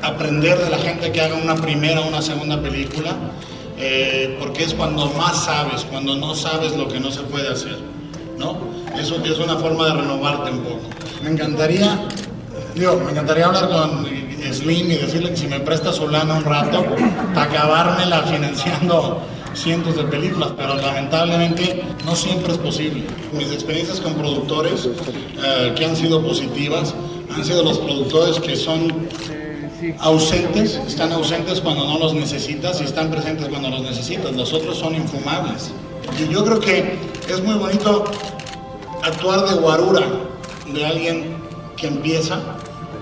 aprender 0.01 0.57
de 0.57 0.69
la 0.69 0.77
gente 0.77 1.11
que 1.11 1.21
haga 1.21 1.35
una 1.35 1.55
primera 1.55 2.01
o 2.01 2.07
una 2.07 2.21
segunda 2.21 2.61
película, 2.61 3.15
eh, 3.77 4.35
porque 4.39 4.63
es 4.63 4.73
cuando 4.73 5.07
más 5.11 5.45
sabes, 5.45 5.83
cuando 5.85 6.15
no 6.15 6.35
sabes 6.35 6.75
lo 6.75 6.87
que 6.87 6.99
no 6.99 7.11
se 7.11 7.21
puede 7.21 7.49
hacer, 7.49 7.77
¿no? 8.37 8.57
Eso 8.99 9.23
es 9.23 9.39
una 9.39 9.57
forma 9.57 9.87
de 9.87 9.93
renovarte 9.93 10.51
un 10.51 10.59
poco. 10.59 10.81
Me 11.23 11.31
encantaría, 11.31 12.07
digo, 12.75 13.01
me 13.03 13.11
encantaría 13.11 13.45
hablar 13.45 13.67
con 13.69 14.05
Slim 14.53 14.91
y 14.91 14.95
decirle 14.95 15.31
que 15.31 15.37
si 15.37 15.47
me 15.47 15.59
presta 15.59 15.91
su 15.91 16.07
lana 16.07 16.35
un 16.35 16.45
rato, 16.45 16.85
para 17.33 17.43
acabármela 17.43 18.21
financiando 18.23 19.21
cientos 19.55 19.95
de 19.95 20.03
películas, 20.03 20.51
pero 20.57 20.75
lamentablemente 20.75 21.83
no 22.05 22.15
siempre 22.15 22.53
es 22.53 22.59
posible. 22.59 23.03
Mis 23.33 23.51
experiencias 23.51 23.99
con 23.99 24.13
productores 24.15 24.87
eh, 25.43 25.73
que 25.75 25.85
han 25.85 25.95
sido 25.95 26.21
positivas 26.21 26.93
han 27.33 27.43
sido 27.43 27.63
los 27.63 27.79
productores 27.79 28.39
que 28.39 28.55
son 28.55 29.07
ausentes, 29.99 30.75
están 30.87 31.11
ausentes 31.11 31.61
cuando 31.61 31.85
no 31.85 31.99
los 31.99 32.13
necesitas 32.13 32.81
y 32.81 32.85
están 32.85 33.09
presentes 33.09 33.49
cuando 33.49 33.69
los 33.69 33.81
necesitas. 33.81 34.33
Los 34.35 34.53
otros 34.53 34.77
son 34.77 34.95
infumables. 34.95 35.71
Y 36.19 36.31
yo 36.31 36.45
creo 36.45 36.59
que 36.59 36.97
es 37.29 37.43
muy 37.43 37.55
bonito 37.55 38.05
actuar 39.03 39.47
de 39.47 39.55
guarura 39.55 40.01
de 40.71 40.85
alguien 40.85 41.37
que 41.77 41.87
empieza 41.87 42.39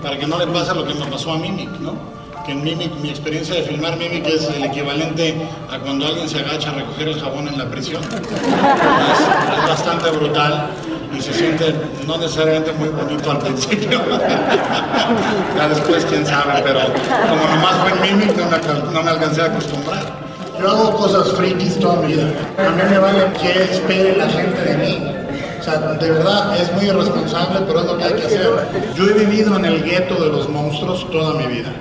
para 0.02 0.18
que 0.18 0.26
no 0.26 0.38
le 0.38 0.46
pase 0.48 0.74
lo 0.74 0.86
que 0.86 0.94
me 0.94 1.06
pasó 1.06 1.32
a 1.32 1.38
Mimic, 1.38 1.70
¿no? 1.80 2.14
Que 2.44 2.52
en 2.52 2.62
Mimic, 2.62 2.94
mi 2.96 3.08
experiencia 3.08 3.54
de 3.54 3.62
filmar 3.62 3.96
Mimic 3.96 4.26
es 4.26 4.48
el 4.48 4.64
equivalente 4.64 5.34
a 5.70 5.78
cuando 5.78 6.06
alguien 6.06 6.28
se 6.28 6.40
agacha 6.40 6.70
a 6.70 6.74
recoger 6.74 7.08
el 7.08 7.20
jabón 7.20 7.48
en 7.48 7.58
la 7.58 7.64
prisión. 7.70 8.02
Es, 8.02 9.68
bastante 9.68 10.10
brutal 10.10 10.68
y 11.16 11.22
se 11.22 11.32
siente 11.32 11.74
no 12.06 12.18
necesariamente 12.18 12.72
muy 12.72 12.90
bonito 12.90 13.30
al 13.30 13.38
principio. 13.38 14.00
ya 15.56 15.68
después 15.68 16.04
quién 16.04 16.26
sabe, 16.26 16.60
pero 16.62 16.80
como 16.80 17.46
nomás 17.48 17.76
fue 17.76 17.92
en 17.92 18.18
Mimic 18.18 18.36
no 18.36 19.02
me, 19.02 19.10
alcancé 19.10 19.42
a 19.42 19.46
acostumbrar. 19.46 20.02
Yo 20.60 20.70
hago 20.70 20.96
cosas 20.96 21.32
frikis 21.32 21.78
toda 21.78 21.96
mi 22.02 22.12
vida. 22.12 22.30
A 22.58 22.70
mí 22.70 22.82
me 22.90 22.98
vale 22.98 23.24
que 23.40 23.62
espere 23.72 24.16
la 24.16 24.28
gente 24.28 24.60
de 24.60 24.76
mí. 24.76 25.02
O 25.60 25.62
sea, 25.62 25.78
de 25.78 26.10
verdad 26.10 26.56
es 26.60 26.70
muy 26.74 26.84
irresponsable, 26.84 27.60
pero 27.66 27.80
es 27.80 27.86
lo 27.86 27.96
que 27.96 28.04
hay 28.04 28.12
que 28.12 28.26
hacer. 28.26 28.50
Yo 28.94 29.04
he 29.08 29.12
vivido 29.14 29.56
en 29.56 29.64
el 29.64 29.82
gueto 29.82 30.14
de 30.22 30.30
los 30.30 30.48
monstruos 30.50 31.10
toda 31.10 31.32
mi 31.34 31.46
vida 31.46 31.72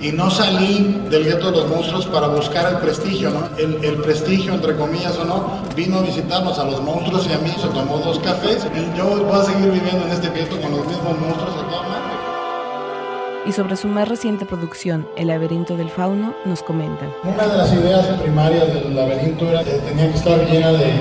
y 0.00 0.12
no 0.12 0.30
salí 0.30 1.02
del 1.10 1.24
gueto 1.24 1.50
de 1.50 1.58
los 1.58 1.68
monstruos 1.68 2.06
para 2.06 2.28
buscar 2.28 2.72
el 2.72 2.78
prestigio, 2.78 3.30
¿no? 3.30 3.48
El, 3.58 3.96
prestigio, 3.96 4.54
entre 4.54 4.74
comillas 4.76 5.16
o 5.18 5.24
no, 5.24 5.60
vino 5.76 5.98
a 5.98 6.02
visitarnos 6.02 6.58
a 6.58 6.64
los 6.64 6.82
monstruos 6.82 7.26
y 7.28 7.32
a 7.34 7.38
mí, 7.38 7.50
se 7.60 7.68
tomó 7.68 7.98
dos 7.98 8.18
cafés 8.20 8.66
y 8.74 8.96
yo 8.96 9.04
voy 9.24 9.38
a 9.38 9.44
seguir 9.44 9.70
viviendo 9.70 10.06
en 10.06 10.12
este 10.12 10.30
gueto 10.30 10.58
con 10.60 10.70
los 10.70 10.86
mismos 10.86 11.18
monstruos 11.18 11.54
a 11.54 11.68
toda 11.68 13.42
Y 13.46 13.52
sobre 13.52 13.76
su 13.76 13.88
más 13.88 14.08
reciente 14.08 14.46
producción, 14.46 15.06
El 15.16 15.28
laberinto 15.28 15.76
del 15.76 15.90
fauno, 15.90 16.34
nos 16.46 16.62
comenta. 16.62 17.06
Una 17.22 17.46
de 17.46 17.58
las 17.58 17.72
ideas 17.72 18.06
primarias 18.22 18.72
del 18.72 18.96
laberinto 18.96 19.48
era 19.48 19.62
que 19.62 19.72
tenía 19.72 20.10
que 20.10 20.16
estar 20.16 20.38
llena 20.46 20.72
de 20.72 20.94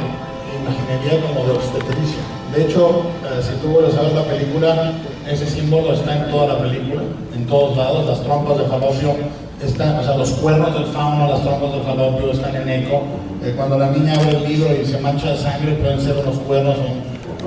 imaginería 0.62 1.26
como 1.26 1.46
de 1.46 1.52
obstetricia. 1.54 2.20
De 2.54 2.66
hecho, 2.66 3.04
eh, 3.24 3.42
si 3.42 3.56
tú 3.62 3.70
vuelves 3.70 3.96
a 3.96 4.02
ver 4.02 4.14
la 4.14 4.24
película, 4.24 4.94
ese 5.28 5.48
símbolo 5.48 5.94
está 5.94 6.18
en 6.18 6.32
toda 6.32 6.56
la 6.56 6.60
película, 6.60 7.04
en 7.40 7.46
todos 7.46 7.78
lados, 7.78 8.06
las 8.06 8.22
trompas 8.22 8.58
de 8.58 8.66
falopio 8.66 9.16
están, 9.64 9.98
o 9.98 10.04
sea, 10.04 10.18
los 10.18 10.32
cuernos 10.32 10.74
del 10.74 10.86
fauno, 10.88 11.30
las 11.30 11.42
trompas 11.42 11.72
de 11.74 11.80
falopio 11.82 12.32
están 12.32 12.56
en 12.56 12.70
eco. 12.70 13.02
Eh, 13.44 13.54
cuando 13.56 13.78
la 13.78 13.92
niña 13.92 14.14
abre 14.16 14.38
el 14.38 14.44
libro 14.44 14.70
y 14.76 14.86
se 14.86 15.00
mancha 15.00 15.32
de 15.32 15.38
sangre, 15.38 15.74
pueden 15.76 16.02
ser 16.02 16.18
unos 16.18 16.38
cuernos 16.40 16.76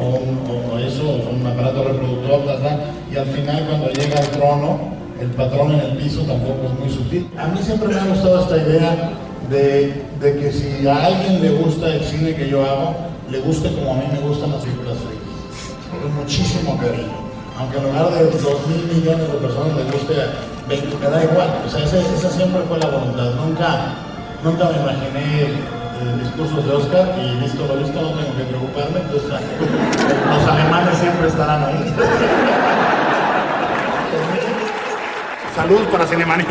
o, 0.01 0.79
eso, 0.79 1.03
o 1.05 1.35
un 1.35 1.47
aparato 1.47 1.85
reproductor, 1.85 2.47
¿verdad? 2.47 2.79
y 3.13 3.17
al 3.17 3.27
final 3.27 3.67
cuando 3.69 3.91
llega 3.91 4.19
al 4.19 4.29
trono, 4.29 4.79
el 5.21 5.29
patrón 5.29 5.73
en 5.73 5.81
el 5.81 5.97
piso 5.99 6.23
tampoco 6.23 6.73
es 6.73 6.81
muy 6.81 6.91
sutil. 6.91 7.29
A 7.37 7.49
mí 7.49 7.61
siempre 7.63 7.89
me 7.89 8.01
ha 8.01 8.07
gustado 8.07 8.41
esta 8.41 8.57
idea 8.57 9.11
de, 9.51 10.05
de 10.21 10.37
que 10.39 10.53
si 10.53 10.87
a 10.89 11.05
alguien 11.05 11.43
le 11.43 11.51
gusta 11.51 11.95
el 11.95 12.03
cine 12.03 12.35
que 12.35 12.49
yo 12.49 12.65
hago, 12.65 12.95
le 13.31 13.41
guste 13.41 13.69
como 13.75 13.93
a 13.93 13.97
mí 13.97 14.05
me 14.11 14.27
gustan 14.27 14.53
las 14.53 14.65
figuras 14.65 14.97
frías. 14.97 16.17
Muchísimo 16.19 16.79
cariño 16.79 17.32
aunque 17.59 17.79
en 17.79 17.85
lugar 17.85 18.11
de 18.11 18.25
2 18.25 18.67
mil 18.67 18.85
millones 18.95 19.33
de 19.33 19.39
personas 19.39 19.77
les 19.77 19.93
guste 19.93 20.15
20, 20.69 20.97
me 20.97 21.11
da 21.11 21.25
igual. 21.25 21.49
O 21.67 21.69
sea, 21.69 21.85
esa, 21.85 22.31
siempre 22.31 22.63
fue 22.69 22.79
la 22.79 22.87
voluntad. 22.87 23.31
Nunca, 23.35 23.95
nunca 24.43 24.65
me 24.71 24.79
imaginé 24.81 25.43
eh, 25.43 26.17
discursos 26.23 26.65
de 26.65 26.73
Oscar 26.73 27.15
y 27.21 27.37
visto 27.41 27.67
lo 27.67 27.77
visto 27.77 28.01
no 28.01 28.09
tengo 28.11 28.37
que 28.37 28.45
preocuparme. 28.45 29.01
Entonces, 29.01 29.31
los 29.31 30.49
alemanes 30.49 30.99
siempre 30.99 31.29
estarán 31.29 31.65
ahí. 31.65 31.95
Salud 35.55 35.81
para 35.91 36.07
Cinemanín. 36.07 36.47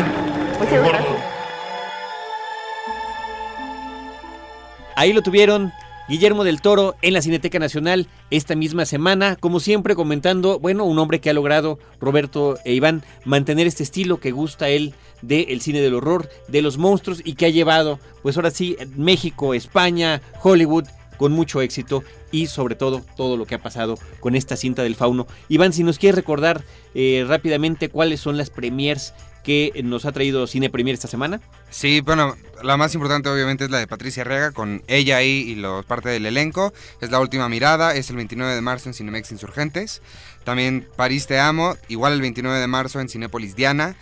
Ahí 4.94 5.12
lo 5.12 5.22
tuvieron 5.22 5.72
Guillermo 6.12 6.44
del 6.44 6.60
Toro 6.60 6.94
en 7.00 7.14
la 7.14 7.22
Cineteca 7.22 7.58
Nacional 7.58 8.06
esta 8.28 8.54
misma 8.54 8.84
semana, 8.84 9.36
como 9.36 9.60
siempre 9.60 9.94
comentando, 9.94 10.58
bueno, 10.58 10.84
un 10.84 10.98
hombre 10.98 11.22
que 11.22 11.30
ha 11.30 11.32
logrado, 11.32 11.78
Roberto 12.02 12.58
e 12.66 12.74
Iván, 12.74 13.02
mantener 13.24 13.66
este 13.66 13.82
estilo 13.82 14.20
que 14.20 14.30
gusta 14.30 14.68
él 14.68 14.92
del 15.22 15.62
cine 15.62 15.80
del 15.80 15.94
horror, 15.94 16.28
de 16.48 16.60
los 16.60 16.76
monstruos 16.76 17.22
y 17.24 17.32
que 17.32 17.46
ha 17.46 17.48
llevado, 17.48 17.98
pues 18.20 18.36
ahora 18.36 18.50
sí, 18.50 18.76
México, 18.94 19.54
España, 19.54 20.20
Hollywood, 20.42 20.84
con 21.16 21.32
mucho 21.32 21.62
éxito 21.62 22.04
y 22.30 22.46
sobre 22.48 22.74
todo 22.74 23.02
todo 23.16 23.38
lo 23.38 23.46
que 23.46 23.54
ha 23.54 23.62
pasado 23.62 23.96
con 24.20 24.34
esta 24.34 24.56
cinta 24.56 24.82
del 24.82 24.96
fauno. 24.96 25.26
Iván, 25.48 25.72
si 25.72 25.82
nos 25.82 25.98
quieres 25.98 26.16
recordar 26.16 26.62
eh, 26.94 27.24
rápidamente 27.26 27.88
cuáles 27.88 28.20
son 28.20 28.36
las 28.36 28.50
premiers 28.50 29.14
que 29.42 29.72
nos 29.84 30.04
ha 30.04 30.12
traído 30.12 30.46
Cine 30.46 30.70
Premier 30.70 30.94
esta 30.94 31.08
semana. 31.08 31.40
Sí, 31.70 32.00
bueno, 32.00 32.36
la 32.62 32.76
más 32.76 32.94
importante 32.94 33.28
obviamente 33.28 33.64
es 33.64 33.70
la 33.70 33.78
de 33.78 33.86
Patricia 33.86 34.24
Rega, 34.24 34.52
con 34.52 34.82
ella 34.86 35.16
ahí 35.16 35.44
y 35.48 35.54
los, 35.56 35.84
parte 35.84 36.08
del 36.08 36.26
elenco. 36.26 36.72
Es 37.00 37.10
La 37.10 37.20
Última 37.20 37.48
Mirada, 37.48 37.94
es 37.94 38.10
el 38.10 38.16
29 38.16 38.54
de 38.54 38.60
marzo 38.60 38.88
en 38.88 38.94
Cinemex 38.94 39.32
Insurgentes. 39.32 40.02
También 40.44 40.86
París 40.96 41.26
Te 41.26 41.38
Amo, 41.38 41.76
igual 41.88 42.12
el 42.14 42.20
29 42.20 42.58
de 42.58 42.66
marzo 42.66 43.00
en 43.00 43.08
Cinépolis 43.08 43.56
Diana. 43.56 43.96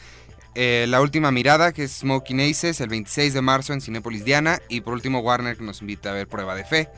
Eh, 0.54 0.86
la 0.88 1.00
Última 1.00 1.30
Mirada, 1.30 1.72
que 1.72 1.84
es 1.84 1.98
Smoking 1.98 2.40
Aces, 2.40 2.80
el 2.80 2.88
26 2.88 3.34
de 3.34 3.40
marzo 3.40 3.72
en 3.72 3.80
Cinépolis 3.80 4.24
Diana. 4.24 4.60
Y 4.68 4.80
por 4.80 4.94
último 4.94 5.20
Warner, 5.20 5.56
que 5.56 5.62
nos 5.62 5.80
invita 5.80 6.10
a 6.10 6.14
ver 6.14 6.26
Prueba 6.26 6.54
de 6.54 6.64
Fe. 6.64 6.88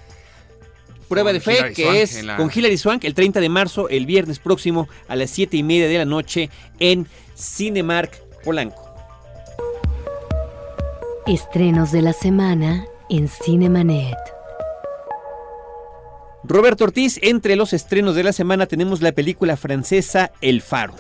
Prueba 1.09 1.33
de 1.33 1.41
Fe, 1.41 1.75
que 1.75 2.01
es 2.01 2.25
con 2.39 2.51
Hilary 2.53 2.79
Swank, 2.79 3.05
el 3.05 3.13
30 3.13 3.41
de 3.41 3.51
marzo, 3.51 3.91
el 3.91 4.07
viernes 4.07 4.39
próximo, 4.39 4.89
a 5.09 5.17
las 5.17 5.31
7 5.31 5.59
y 5.59 5.63
media 5.63 5.87
de 5.87 5.99
la 5.99 6.07
noche 6.07 6.49
en 6.79 7.07
Cinemark 7.37 8.32
Polanco. 8.43 8.93
Estrenos 11.27 11.93
de 11.93 12.03
la 12.03 12.13
semana 12.13 12.87
en 13.09 13.29
Cinemanet. 13.29 14.17
Roberto 16.45 16.85
Ortiz, 16.85 17.21
entre 17.23 17.55
los 17.55 17.73
estrenos 17.73 18.17
de 18.17 18.25
la 18.25 18.33
semana 18.33 18.67
tenemos 18.67 19.01
la 19.01 19.13
película 19.13 19.57
francesa 19.57 20.33
El 20.41 20.61
Faro. 20.61 20.95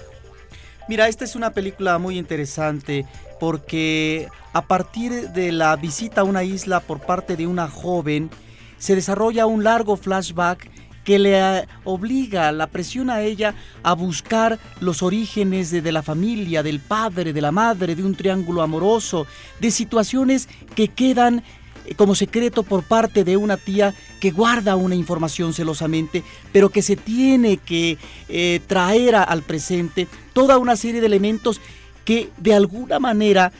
Mira, 0.88 1.08
esta 1.08 1.24
es 1.24 1.34
una 1.34 1.50
película 1.50 1.98
muy 1.98 2.16
interesante 2.18 3.06
porque 3.40 4.28
a 4.52 4.62
partir 4.62 5.30
de 5.30 5.50
la 5.50 5.74
visita 5.76 6.20
a 6.20 6.24
una 6.24 6.44
isla 6.44 6.80
por 6.80 7.00
parte 7.00 7.36
de 7.36 7.48
una 7.48 7.68
joven, 7.68 8.30
se 8.78 8.94
desarrolla 8.94 9.46
un 9.46 9.64
largo 9.64 9.96
flashback 9.96 10.70
que 11.04 11.18
le 11.18 11.38
eh, 11.38 11.68
obliga, 11.84 12.52
la 12.52 12.66
presiona 12.66 13.14
a 13.14 13.22
ella 13.22 13.54
a 13.82 13.94
buscar 13.94 14.58
los 14.80 15.02
orígenes 15.02 15.70
de, 15.70 15.92
la 15.92 16.02
familia, 16.02 16.62
del 16.62 16.80
padre, 16.80 17.32
de 17.32 17.40
la 17.40 17.52
madre, 17.52 17.94
de 17.94 18.04
un 18.04 18.14
triángulo 18.14 18.62
amoroso, 18.62 19.26
de 19.60 19.70
situaciones 19.70 20.48
que 20.74 20.88
quedan 20.88 21.42
eh, 21.86 21.94
como 21.94 22.14
secreto 22.14 22.62
por 22.62 22.84
parte 22.84 23.24
de 23.24 23.36
una 23.36 23.56
tía 23.56 23.94
que 24.20 24.30
guarda 24.30 24.76
una 24.76 24.94
información 24.94 25.52
celosamente, 25.52 26.22
pero 26.52 26.70
que 26.70 26.82
se 26.82 26.96
tiene 26.96 27.56
que 27.56 27.98
eh, 28.28 28.60
traer 28.66 29.16
al 29.16 29.42
presente 29.42 30.06
toda 30.32 30.58
una 30.58 30.76
serie 30.76 31.00
de 31.00 31.06
elementos 31.06 31.60
que 32.04 32.30
de 32.38 32.54
alguna 32.54 32.98
manera 32.98 33.52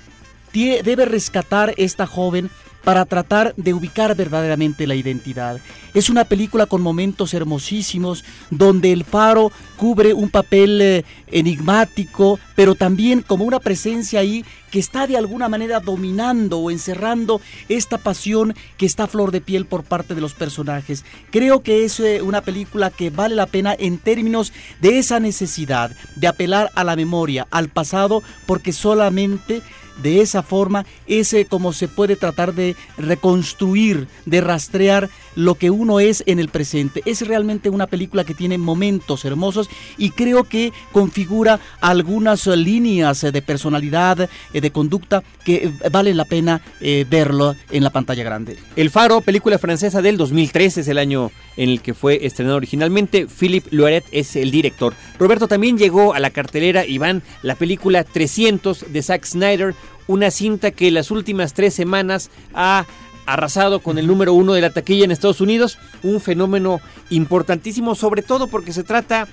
debe 0.53 1.07
rescatar 1.07 1.73
esta 1.79 2.07
joven 2.07 2.51
para 2.85 3.05
tratar 3.05 3.55
de 3.57 3.75
ubicar 3.75 4.15
verdaderamente 4.15 4.87
la 4.87 4.95
identidad. 4.95 5.61
Es 5.95 6.11
una 6.11 6.25
película 6.25 6.67
con 6.67 6.83
momentos 6.83 7.35
hermosísimos 7.35 8.25
donde 8.51 8.93
el 8.93 9.05
faro 9.05 9.53
cubre 9.77 10.15
un 10.15 10.31
papel 10.31 10.81
eh, 10.81 11.05
enigmático, 11.29 12.39
pero 12.55 12.75
también 12.75 13.23
como 13.23 13.45
una 13.45 13.61
presencia 13.61 14.21
ahí 14.21 14.45
que 14.73 14.81
está 14.81 15.07
de 15.07 15.17
alguna 15.17 15.49
manera 15.49 15.79
dominando 15.79 16.59
o 16.59 16.71
encerrando 16.71 17.41
esta 17.69 17.99
pasión 17.99 18.57
que 18.79 18.87
está 18.87 19.05
a 19.05 19.07
flor 19.07 19.31
de 19.31 19.41
piel 19.41 19.67
por 19.67 19.85
parte 19.85 20.17
de 20.17 20.21
los 20.21 20.35
personajes. 20.35 21.05
Creo 21.31 21.63
que 21.63 21.85
es 21.85 22.01
eh, 22.01 22.23
una 22.23 22.41
película 22.41 22.91
que 22.91 23.11
vale 23.11 23.37
la 23.37 23.47
pena 23.47 23.77
en 23.79 23.99
términos 23.99 24.53
de 24.81 24.99
esa 24.99 25.21
necesidad 25.21 25.93
de 26.17 26.27
apelar 26.27 26.71
a 26.75 26.83
la 26.83 26.97
memoria, 26.97 27.47
al 27.51 27.69
pasado, 27.69 28.23
porque 28.47 28.73
solamente 28.73 29.63
de 30.03 30.21
esa 30.21 30.43
forma 30.43 30.87
es 31.07 31.35
como 31.49 31.73
se 31.73 31.89
puede 31.89 32.17
tratar 32.17 32.55
de 32.55 32.77
reconstruir, 32.97 34.09
de 34.27 34.41
rastrear 34.41 35.11
lo 35.35 35.55
que 35.55 35.71
uno 35.71 36.01
es 36.01 36.23
en 36.27 36.39
el 36.39 36.49
presente. 36.49 37.03
Es 37.07 37.27
realmente 37.27 37.71
una 37.71 37.87
película 37.87 38.25
que 38.25 38.35
tiene 38.35 38.59
momentos 38.59 39.25
hermosos 39.25 39.69
y 39.97 40.11
creo 40.11 40.45
que 40.45 40.73
configura 40.93 41.61
algunas 41.81 42.47
líneas 42.47 43.21
de 43.21 43.43
personalidad, 43.43 44.29
eh, 44.53 44.61
de 44.63 44.71
conducta 44.71 45.23
que 45.45 45.55
eh, 45.67 45.89
vale 45.91 46.15
la 46.15 46.25
pena 46.25 46.63
eh, 46.81 47.05
verlo 47.09 47.55
en 47.71 47.85
la 47.85 47.91
pantalla 47.91 48.25
grande. 48.25 48.57
El 48.77 48.89
Faro, 48.89 49.21
película 49.21 49.59
francesa 49.59 50.01
del 50.01 50.17
2013, 50.17 50.81
es 50.81 50.89
el 50.89 50.97
año 50.97 51.31
en 51.59 51.69
el 51.69 51.83
que 51.83 51.93
fue 51.93 52.25
estrenado 52.25 52.57
originalmente. 52.57 53.27
Philippe 53.27 53.69
Loiret 53.71 54.05
es 54.13 54.37
el 54.37 54.51
director. 54.51 54.95
Roberto 55.19 55.49
también 55.49 55.77
llegó 55.77 56.15
a 56.15 56.21
la 56.21 56.31
cartelera 56.31 56.87
Iván, 56.87 57.23
la 57.43 57.57
película 57.57 58.05
300 58.05 58.87
de 58.91 59.03
Zack 59.03 59.27
Snyder, 59.27 59.75
una 60.07 60.31
cinta 60.31 60.71
que 60.71 60.91
las 60.91 61.11
últimas 61.11 61.53
tres 61.53 61.75
semanas 61.75 62.31
ha 62.55 62.87
arrasado 63.27 63.81
con 63.81 63.99
el 63.99 64.07
número 64.07 64.33
uno 64.33 64.53
de 64.53 64.61
la 64.61 64.71
taquilla 64.71 65.05
en 65.05 65.13
Estados 65.13 65.41
Unidos, 65.41 65.79
un 66.03 66.21
fenómeno 66.21 66.81
importantísimo, 67.11 67.95
sobre 67.95 68.23
todo 68.23 68.49
porque 68.49 68.73
se 68.73 68.85
trata 68.85 69.29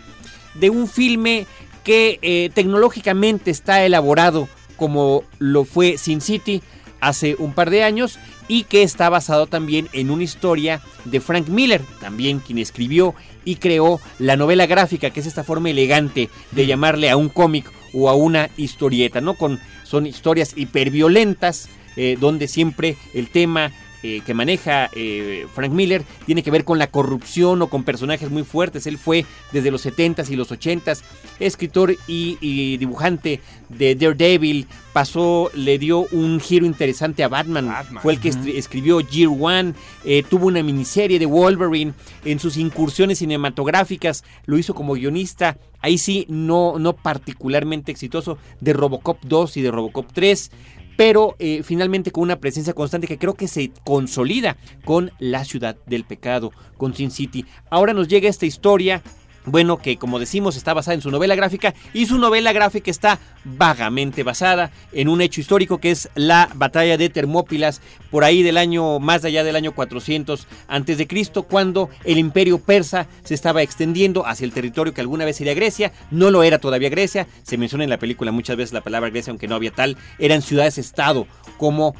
de 0.56 0.70
un 0.70 0.88
filme 0.88 1.48
que 1.84 2.20
eh, 2.22 2.52
tecnológicamente 2.54 3.52
está 3.52 3.84
elaborado 3.84 4.48
como 4.80 5.24
lo 5.38 5.65
fue 5.65 5.98
Sin 5.98 6.22
City 6.22 6.63
hace 7.02 7.36
un 7.38 7.54
par 7.54 7.70
de 7.70 7.84
años 7.84 8.18
y 8.48 8.63
que 8.63 8.82
está 8.82 9.10
basado 9.10 9.46
también 9.46 9.88
en 9.94 10.10
una 10.10 10.24
historia 10.24 10.82
de 11.06 11.20
Frank 11.20 11.48
Miller, 11.48 11.82
también 12.02 12.39
quien 12.39 12.58
escribió 12.58 13.13
y 13.46 13.56
creó 13.56 14.00
la 14.18 14.36
novela 14.36 14.65
gráfica, 14.65 15.12
que 15.12 15.20
es 15.20 15.28
esta 15.28 15.44
forma 15.44 15.70
elegante 15.70 16.30
de 16.52 16.65
llamarle 16.65 17.10
a 17.10 17.18
un 17.18 17.30
cómic 17.30 17.72
o 17.94 18.10
a 18.10 18.15
una 18.15 18.50
historieta, 18.58 19.22
¿no? 19.22 19.36
Con, 19.36 19.60
son 19.84 20.08
historias 20.08 20.54
hiperviolentas, 20.56 21.70
eh, 21.96 22.18
donde 22.20 22.48
siempre 22.48 22.98
el 23.13 23.30
tema 23.30 23.72
eh, 24.01 24.21
que 24.25 24.33
maneja 24.33 24.89
eh, 24.93 25.45
Frank 25.53 25.71
Miller 25.71 26.03
tiene 26.25 26.41
que 26.41 26.51
ver 26.51 26.63
con 26.63 26.79
la 26.79 26.88
corrupción 26.88 27.62
o 27.62 27.67
con 27.67 27.83
personajes 27.83 28.29
muy 28.29 28.43
fuertes. 28.43 28.88
Él 28.88 28.97
fue 28.97 29.25
desde 29.51 29.71
los 29.71 29.85
70s 29.85 30.29
y 30.29 30.35
los 30.35 30.51
80s 30.51 31.01
escritor 31.39 31.95
y, 32.07 32.77
dibujante 32.77 33.41
de 33.69 33.95
Daredevil. 33.95 34.67
Pasó, 34.93 35.51
le 35.53 35.77
dio 35.77 36.07
un 36.12 36.39
giro 36.39 36.65
interesante 36.65 37.23
a 37.23 37.27
Batman. 37.27 37.71
Fue 38.01 38.13
el 38.13 38.19
que 38.19 38.29
escribió 38.57 39.01
Year 39.01 39.29
One. 39.29 39.73
Eh, 40.03 40.23
tuvo 40.27 40.47
una 40.47 40.63
miniserie 40.63 41.19
de 41.19 41.25
Wolverine. 41.25 41.93
En 42.25 42.39
sus 42.39 42.57
incursiones 42.57 43.19
cinematográficas 43.19 44.23
lo 44.45 44.57
hizo 44.57 44.73
como 44.73 44.93
guionista. 44.93 45.57
Ahí 45.81 45.97
sí, 45.97 46.25
no, 46.27 46.79
no 46.79 46.93
particularmente 46.93 47.91
exitoso. 47.91 48.38
De 48.59 48.73
Robocop 48.73 49.19
2 49.23 49.57
y 49.57 49.62
de 49.62 49.71
Robocop 49.71 50.07
3 50.12 50.51
pero 50.99 51.38
eh, 51.39 51.63
finalmente 51.63 52.12
con 52.12 52.23
una 52.23 52.41
presencia 52.41 52.73
constante 52.73 53.07
que 53.07 53.17
creo 53.17 53.33
que 53.33 53.47
se 53.47 53.71
consolida 53.85 54.57
con 54.83 55.13
la 55.17 55.45
ciudad 55.45 55.77
del 55.85 56.03
pecado, 56.03 56.51
con 56.75 56.93
Sin 56.93 57.09
City. 57.09 57.45
Ahora 57.69 57.93
nos 57.93 58.09
llega 58.09 58.27
esta 58.27 58.45
historia 58.45 59.01
bueno, 59.45 59.78
que 59.78 59.97
como 59.97 60.19
decimos 60.19 60.56
está 60.56 60.73
basada 60.73 60.95
en 60.95 61.02
su 61.02 61.12
novela 61.12 61.36
gráfica 61.36 61.73
y 61.93 62.06
su 62.06 62.17
novela 62.17 62.52
gráfica 62.52 62.91
está 62.91 63.19
vagamente 63.43 64.23
basada 64.23 64.71
en 64.91 65.08
un 65.08 65.21
hecho 65.21 65.41
histórico 65.41 65.80
que 65.80 65.91
es 65.91 66.10
la 66.15 66.49
batalla 66.56 66.97
de 66.97 67.10
Termópilas 67.10 67.82
por 68.12 68.23
ahí 68.23 68.43
del 68.43 68.58
año 68.58 68.99
más 68.99 69.23
allá 69.23 69.43
del 69.43 69.56
año 69.56 69.73
400 69.73 70.47
antes 70.67 70.97
de 70.97 71.08
Cristo 71.08 71.43
cuando 71.43 71.89
el 72.04 72.17
imperio 72.17 72.60
persa 72.60 73.08
se 73.23 73.34
estaba 73.34 73.62
extendiendo 73.62 74.25
hacia 74.25 74.45
el 74.45 74.52
territorio 74.52 74.93
que 74.93 75.02
alguna 75.02 75.25
vez 75.25 75.38
sería 75.38 75.54
Grecia, 75.54 75.91
no 76.12 76.32
lo 76.32 76.43
era 76.43 76.60
todavía 76.60 76.89
Grecia, 76.89 77.28
se 77.43 77.58
menciona 77.58 77.84
en 77.84 77.89
la 77.89 77.97
película 77.97 78.32
muchas 78.32 78.58
veces 78.58 78.73
la 78.73 78.82
palabra 78.82 79.10
Grecia 79.10 79.32
aunque 79.32 79.47
no 79.47 79.56
había 79.56 79.71
tal, 79.71 79.97
eran 80.17 80.41
ciudades 80.41 80.78
estado 80.78 81.28
como 81.58 81.95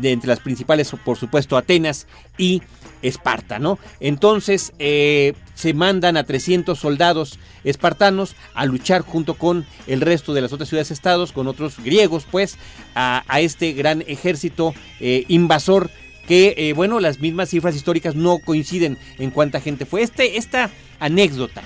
de 0.00 0.12
entre 0.12 0.28
las 0.28 0.40
principales 0.40 0.90
por 1.04 1.16
supuesto 1.16 1.56
Atenas 1.56 2.06
y 2.38 2.62
Esparta, 3.02 3.58
¿no? 3.58 3.78
Entonces 3.98 4.72
eh, 4.78 5.34
se 5.54 5.72
mandan 5.72 6.16
a 6.16 6.24
300 6.24 6.78
soldados 6.78 7.38
espartanos 7.64 8.34
a 8.54 8.66
luchar 8.66 9.02
junto 9.02 9.34
con 9.34 9.66
el 9.86 10.00
resto 10.00 10.34
de 10.34 10.42
las 10.42 10.52
otras 10.52 10.68
ciudades-estados, 10.68 11.32
con 11.32 11.48
otros 11.48 11.78
griegos, 11.82 12.26
pues, 12.30 12.58
a, 12.94 13.22
este 13.40 13.72
gran 13.72 14.02
ejército 14.06 14.74
eh, 15.00 15.24
invasor 15.28 15.90
que, 16.26 16.54
eh, 16.56 16.72
bueno, 16.74 17.00
las 17.00 17.20
mismas 17.20 17.48
cifras 17.48 17.74
históricas 17.74 18.14
no 18.14 18.38
coinciden 18.38 18.98
en 19.18 19.30
cuánta 19.30 19.60
gente 19.60 19.86
fue. 19.86 20.02
Este, 20.02 20.36
esta 20.36 20.70
anécdota, 20.98 21.62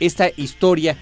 esta 0.00 0.30
historia 0.36 0.96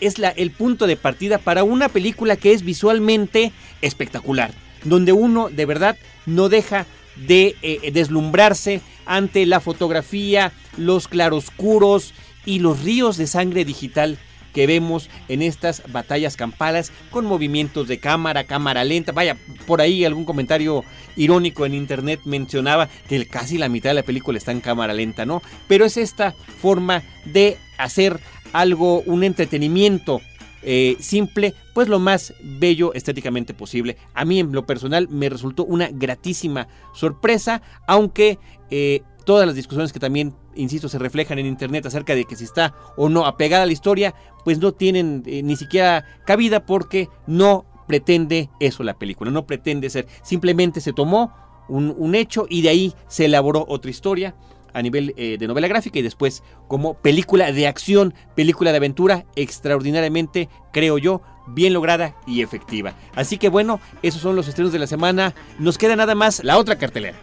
es 0.00 0.18
la, 0.18 0.28
el 0.28 0.50
punto 0.50 0.86
de 0.86 0.96
partida 0.96 1.38
para 1.38 1.64
una 1.64 1.88
película 1.88 2.36
que 2.36 2.52
es 2.52 2.62
visualmente 2.62 3.52
espectacular, 3.80 4.52
donde 4.84 5.12
uno 5.12 5.48
de 5.48 5.66
verdad 5.66 5.96
no 6.26 6.48
deja 6.48 6.86
de 7.16 7.56
deslumbrarse 7.92 8.80
ante 9.04 9.44
la 9.46 9.60
fotografía, 9.60 10.52
los 10.76 11.08
claroscuros 11.08 12.14
y 12.46 12.60
los 12.60 12.82
ríos 12.82 13.16
de 13.16 13.26
sangre 13.26 13.64
digital 13.64 14.18
que 14.52 14.66
vemos 14.66 15.08
en 15.28 15.42
estas 15.42 15.82
batallas 15.90 16.36
campales 16.36 16.92
con 17.10 17.24
movimientos 17.24 17.88
de 17.88 17.98
cámara, 17.98 18.44
cámara 18.44 18.84
lenta, 18.84 19.12
vaya, 19.12 19.36
por 19.66 19.80
ahí 19.80 20.04
algún 20.04 20.24
comentario 20.24 20.84
irónico 21.16 21.66
en 21.66 21.74
internet 21.74 22.20
mencionaba 22.24 22.88
que 23.08 23.26
casi 23.26 23.58
la 23.58 23.68
mitad 23.68 23.90
de 23.90 23.94
la 23.94 24.02
película 24.02 24.38
está 24.38 24.52
en 24.52 24.60
cámara 24.60 24.92
lenta, 24.92 25.24
¿no? 25.24 25.42
Pero 25.68 25.84
es 25.84 25.96
esta 25.96 26.34
forma 26.60 27.02
de 27.24 27.56
hacer 27.78 28.20
algo, 28.52 29.00
un 29.02 29.24
entretenimiento 29.24 30.20
eh, 30.62 30.96
simple, 31.00 31.54
pues 31.74 31.88
lo 31.88 31.98
más 31.98 32.34
bello 32.42 32.94
estéticamente 32.94 33.54
posible. 33.54 33.96
A 34.14 34.24
mí 34.24 34.40
en 34.40 34.52
lo 34.52 34.64
personal 34.64 35.08
me 35.08 35.28
resultó 35.28 35.64
una 35.64 35.88
gratísima 35.92 36.68
sorpresa, 36.94 37.62
aunque 37.86 38.38
eh, 38.70 39.02
todas 39.24 39.46
las 39.46 39.56
discusiones 39.56 39.92
que 39.92 39.98
también, 39.98 40.34
insisto, 40.54 40.88
se 40.88 40.98
reflejan 40.98 41.38
en 41.38 41.46
internet 41.46 41.86
acerca 41.86 42.14
de 42.14 42.24
que 42.24 42.36
si 42.36 42.44
está 42.44 42.74
o 42.96 43.08
no 43.08 43.26
apegada 43.26 43.64
a 43.64 43.66
la 43.66 43.72
historia, 43.72 44.14
pues 44.44 44.58
no 44.58 44.72
tienen 44.72 45.22
eh, 45.26 45.42
ni 45.42 45.56
siquiera 45.56 46.04
cabida 46.26 46.64
porque 46.64 47.08
no 47.26 47.66
pretende 47.86 48.48
eso 48.60 48.84
la 48.84 48.98
película, 48.98 49.30
no 49.30 49.46
pretende 49.46 49.90
ser, 49.90 50.06
simplemente 50.22 50.80
se 50.80 50.92
tomó 50.92 51.34
un, 51.68 51.94
un 51.96 52.14
hecho 52.14 52.46
y 52.48 52.62
de 52.62 52.68
ahí 52.68 52.94
se 53.08 53.26
elaboró 53.26 53.64
otra 53.68 53.90
historia 53.90 54.34
a 54.72 54.82
nivel 54.82 55.14
eh, 55.16 55.36
de 55.38 55.46
novela 55.46 55.68
gráfica 55.68 55.98
y 55.98 56.02
después 56.02 56.42
como 56.68 56.94
película 56.94 57.52
de 57.52 57.66
acción, 57.66 58.14
película 58.34 58.70
de 58.70 58.78
aventura, 58.78 59.24
extraordinariamente, 59.36 60.48
creo 60.72 60.98
yo, 60.98 61.22
bien 61.48 61.72
lograda 61.72 62.14
y 62.26 62.42
efectiva. 62.42 62.94
Así 63.14 63.38
que 63.38 63.48
bueno, 63.48 63.80
esos 64.02 64.20
son 64.20 64.36
los 64.36 64.48
estrenos 64.48 64.72
de 64.72 64.78
la 64.78 64.86
semana. 64.86 65.34
Nos 65.58 65.78
queda 65.78 65.96
nada 65.96 66.14
más 66.14 66.42
la 66.44 66.58
otra 66.58 66.76
cartelera. 66.76 67.18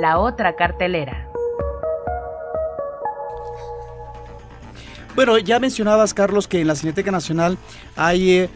La 0.00 0.18
otra 0.18 0.54
cartelera. 0.54 1.28
Bueno, 5.16 5.36
ya 5.38 5.58
mencionabas, 5.58 6.14
Carlos, 6.14 6.46
que 6.46 6.60
en 6.60 6.68
la 6.68 6.76
Cineteca 6.76 7.10
Nacional 7.10 7.58
hay 7.96 8.30
eh, 8.30 8.50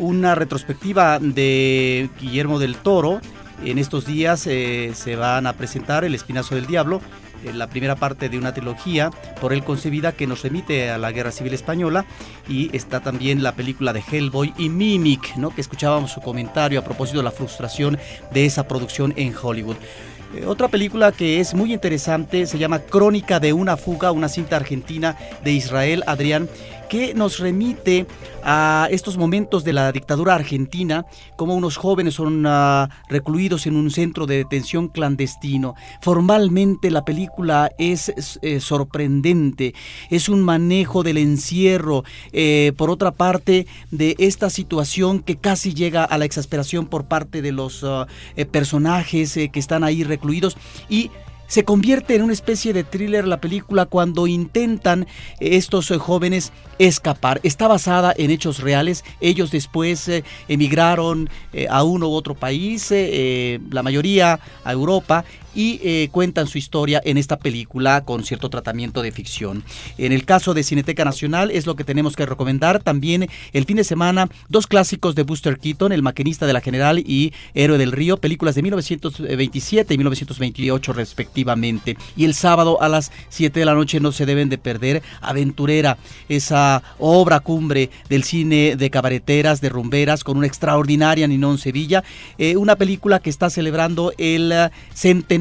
una 0.00 0.34
retrospectiva 0.34 1.20
de 1.20 2.10
Guillermo 2.20 2.58
del 2.58 2.74
Toro 2.74 3.20
en 3.64 3.78
estos 3.78 4.06
días 4.06 4.46
eh, 4.46 4.92
se 4.94 5.16
van 5.16 5.46
a 5.46 5.52
presentar 5.52 6.04
El 6.04 6.14
Espinazo 6.14 6.54
del 6.54 6.66
Diablo, 6.66 7.00
eh, 7.44 7.52
la 7.52 7.68
primera 7.68 7.96
parte 7.96 8.28
de 8.28 8.38
una 8.38 8.54
trilogía 8.54 9.10
por 9.40 9.52
él 9.52 9.64
concebida 9.64 10.12
que 10.12 10.26
nos 10.26 10.42
remite 10.42 10.90
a 10.90 10.98
la 10.98 11.12
Guerra 11.12 11.30
Civil 11.30 11.54
Española 11.54 12.04
y 12.48 12.74
está 12.76 13.00
también 13.00 13.42
la 13.42 13.52
película 13.52 13.92
de 13.92 14.02
Hellboy 14.10 14.54
y 14.58 14.68
Mimic, 14.68 15.36
¿no? 15.36 15.50
que 15.50 15.60
escuchábamos 15.60 16.12
su 16.12 16.20
comentario 16.20 16.80
a 16.80 16.84
propósito 16.84 17.18
de 17.18 17.24
la 17.24 17.30
frustración 17.30 17.98
de 18.32 18.46
esa 18.46 18.66
producción 18.66 19.12
en 19.16 19.34
Hollywood. 19.40 19.76
Eh, 20.34 20.44
otra 20.46 20.68
película 20.68 21.10
que 21.12 21.40
es 21.40 21.54
muy 21.54 21.72
interesante 21.72 22.46
se 22.46 22.58
llama 22.58 22.78
Crónica 22.80 23.40
de 23.40 23.52
una 23.52 23.76
fuga, 23.76 24.12
una 24.12 24.28
cinta 24.28 24.56
argentina 24.56 25.16
de 25.42 25.52
Israel 25.52 26.04
Adrián 26.06 26.48
que 26.90 27.14
nos 27.14 27.38
remite 27.38 28.04
a 28.42 28.88
estos 28.90 29.16
momentos 29.16 29.62
de 29.62 29.72
la 29.72 29.92
dictadura 29.92 30.34
argentina, 30.34 31.06
como 31.36 31.54
unos 31.54 31.76
jóvenes 31.76 32.14
son 32.14 32.44
uh, 32.44 32.88
recluidos 33.08 33.66
en 33.66 33.76
un 33.76 33.92
centro 33.92 34.26
de 34.26 34.38
detención 34.38 34.88
clandestino. 34.88 35.76
Formalmente 36.02 36.90
la 36.90 37.04
película 37.04 37.70
es, 37.78 38.12
eh, 38.42 38.58
sorprendente, 38.58 39.72
es 40.10 40.28
un 40.28 40.42
manejo 40.42 41.04
del 41.04 41.18
encierro, 41.18 42.02
eh, 42.32 42.72
por 42.76 42.90
otra 42.90 43.12
parte, 43.12 43.68
de 43.92 44.16
esta 44.18 44.50
situación 44.50 45.20
que 45.20 45.36
casi 45.36 45.72
llega 45.74 46.02
a 46.02 46.18
la 46.18 46.24
exasperación 46.24 46.86
por 46.86 47.04
parte 47.04 47.40
de 47.40 47.52
los 47.52 47.84
uh, 47.84 48.06
eh, 48.34 48.46
personajes 48.46 49.34
que 49.34 49.60
están 49.60 49.84
ahí 49.84 50.02
recluidos 50.02 50.56
y 50.88 51.12
se 51.50 51.64
convierte 51.64 52.14
en 52.14 52.22
una 52.22 52.32
especie 52.32 52.72
de 52.72 52.84
thriller 52.84 53.26
la 53.26 53.40
película 53.40 53.84
cuando 53.84 54.28
intentan 54.28 55.08
estos 55.40 55.92
jóvenes 55.98 56.52
escapar. 56.78 57.40
Está 57.42 57.66
basada 57.66 58.14
en 58.16 58.30
hechos 58.30 58.60
reales. 58.60 59.04
Ellos 59.20 59.50
después 59.50 60.06
eh, 60.06 60.22
emigraron 60.46 61.28
eh, 61.52 61.66
a 61.68 61.82
uno 61.82 62.08
u 62.08 62.12
otro 62.12 62.36
país, 62.36 62.86
eh, 62.92 63.58
la 63.68 63.82
mayoría 63.82 64.38
a 64.62 64.72
Europa, 64.72 65.24
y 65.54 65.80
eh, 65.82 66.08
cuentan 66.12 66.46
su 66.46 66.58
historia 66.58 67.00
en 67.04 67.16
esta 67.16 67.38
película 67.38 68.04
con 68.04 68.24
cierto 68.24 68.50
tratamiento 68.50 69.02
de 69.02 69.12
ficción. 69.12 69.64
En 69.98 70.12
el 70.12 70.24
caso 70.24 70.54
de 70.54 70.62
Cineteca 70.62 71.04
Nacional 71.04 71.50
es 71.50 71.66
lo 71.66 71.76
que 71.76 71.84
tenemos 71.84 72.16
que 72.16 72.26
recomendar. 72.26 72.82
También 72.82 73.28
el 73.52 73.64
fin 73.64 73.76
de 73.76 73.84
semana, 73.84 74.28
dos 74.48 74.66
clásicos 74.66 75.14
de 75.14 75.22
Buster 75.22 75.58
Keaton, 75.58 75.92
El 75.92 76.02
maquinista 76.02 76.46
de 76.46 76.52
la 76.52 76.60
General 76.60 76.98
y 76.98 77.32
Héroe 77.54 77.78
del 77.78 77.92
Río, 77.92 78.16
películas 78.16 78.54
de 78.54 78.62
1927 78.62 79.94
y 79.94 79.98
1928 79.98 80.92
respectivamente. 80.92 81.96
Y 82.16 82.24
el 82.24 82.34
sábado 82.34 82.80
a 82.80 82.88
las 82.88 83.10
7 83.30 83.58
de 83.58 83.66
la 83.66 83.74
noche 83.74 84.00
no 84.00 84.12
se 84.12 84.26
deben 84.26 84.48
de 84.48 84.58
perder 84.58 85.02
Aventurera, 85.20 85.98
esa 86.28 86.82
obra 86.98 87.40
cumbre 87.40 87.90
del 88.08 88.24
cine 88.24 88.76
de 88.76 88.90
cabareteras, 88.90 89.60
de 89.60 89.68
rumberas, 89.68 90.24
con 90.24 90.36
una 90.36 90.46
extraordinaria 90.46 91.26
Ninón 91.26 91.58
Sevilla, 91.58 92.04
eh, 92.38 92.56
una 92.56 92.76
película 92.76 93.18
que 93.18 93.30
está 93.30 93.50
celebrando 93.50 94.12
el 94.18 94.70
centenario 94.94 95.39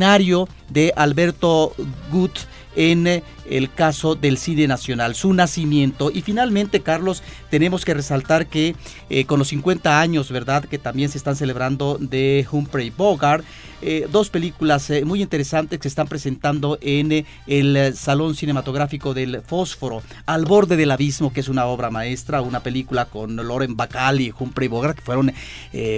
de 0.71 0.91
Alberto 0.95 1.73
Gut 2.11 2.47
en 2.75 3.07
eh, 3.07 3.23
el 3.49 3.71
caso 3.73 4.15
del 4.15 4.37
cine 4.37 4.67
nacional, 4.67 5.15
su 5.15 5.33
nacimiento. 5.33 6.11
Y 6.13 6.21
finalmente, 6.21 6.81
Carlos, 6.81 7.23
tenemos 7.49 7.83
que 7.83 7.93
resaltar 7.93 8.47
que 8.47 8.75
eh, 9.09 9.25
con 9.25 9.39
los 9.39 9.49
50 9.49 9.99
años, 9.99 10.31
¿verdad? 10.31 10.65
Que 10.65 10.77
también 10.77 11.09
se 11.09 11.17
están 11.17 11.35
celebrando 11.35 11.97
de 11.99 12.45
Humphrey 12.49 12.91
Bogart, 12.91 13.43
eh, 13.81 14.07
dos 14.11 14.29
películas 14.29 14.91
muy 15.05 15.21
interesantes 15.21 15.79
que 15.79 15.83
se 15.83 15.87
están 15.87 16.07
presentando 16.07 16.77
en 16.81 17.25
el 17.47 17.95
Salón 17.95 18.35
Cinematográfico 18.35 19.13
del 19.13 19.41
Fósforo, 19.41 20.03
Al 20.25 20.45
borde 20.45 20.75
del 20.75 20.91
abismo, 20.91 21.31
que 21.31 21.39
es 21.39 21.47
una 21.47 21.65
obra 21.65 21.89
maestra, 21.89 22.41
una 22.41 22.59
película 22.59 23.05
con 23.05 23.37
Loren 23.37 23.77
Bacall 23.77 24.19
y 24.19 24.33
Humphrey 24.37 24.67
Bogart, 24.67 24.97
que 24.97 25.01
fueron 25.01 25.33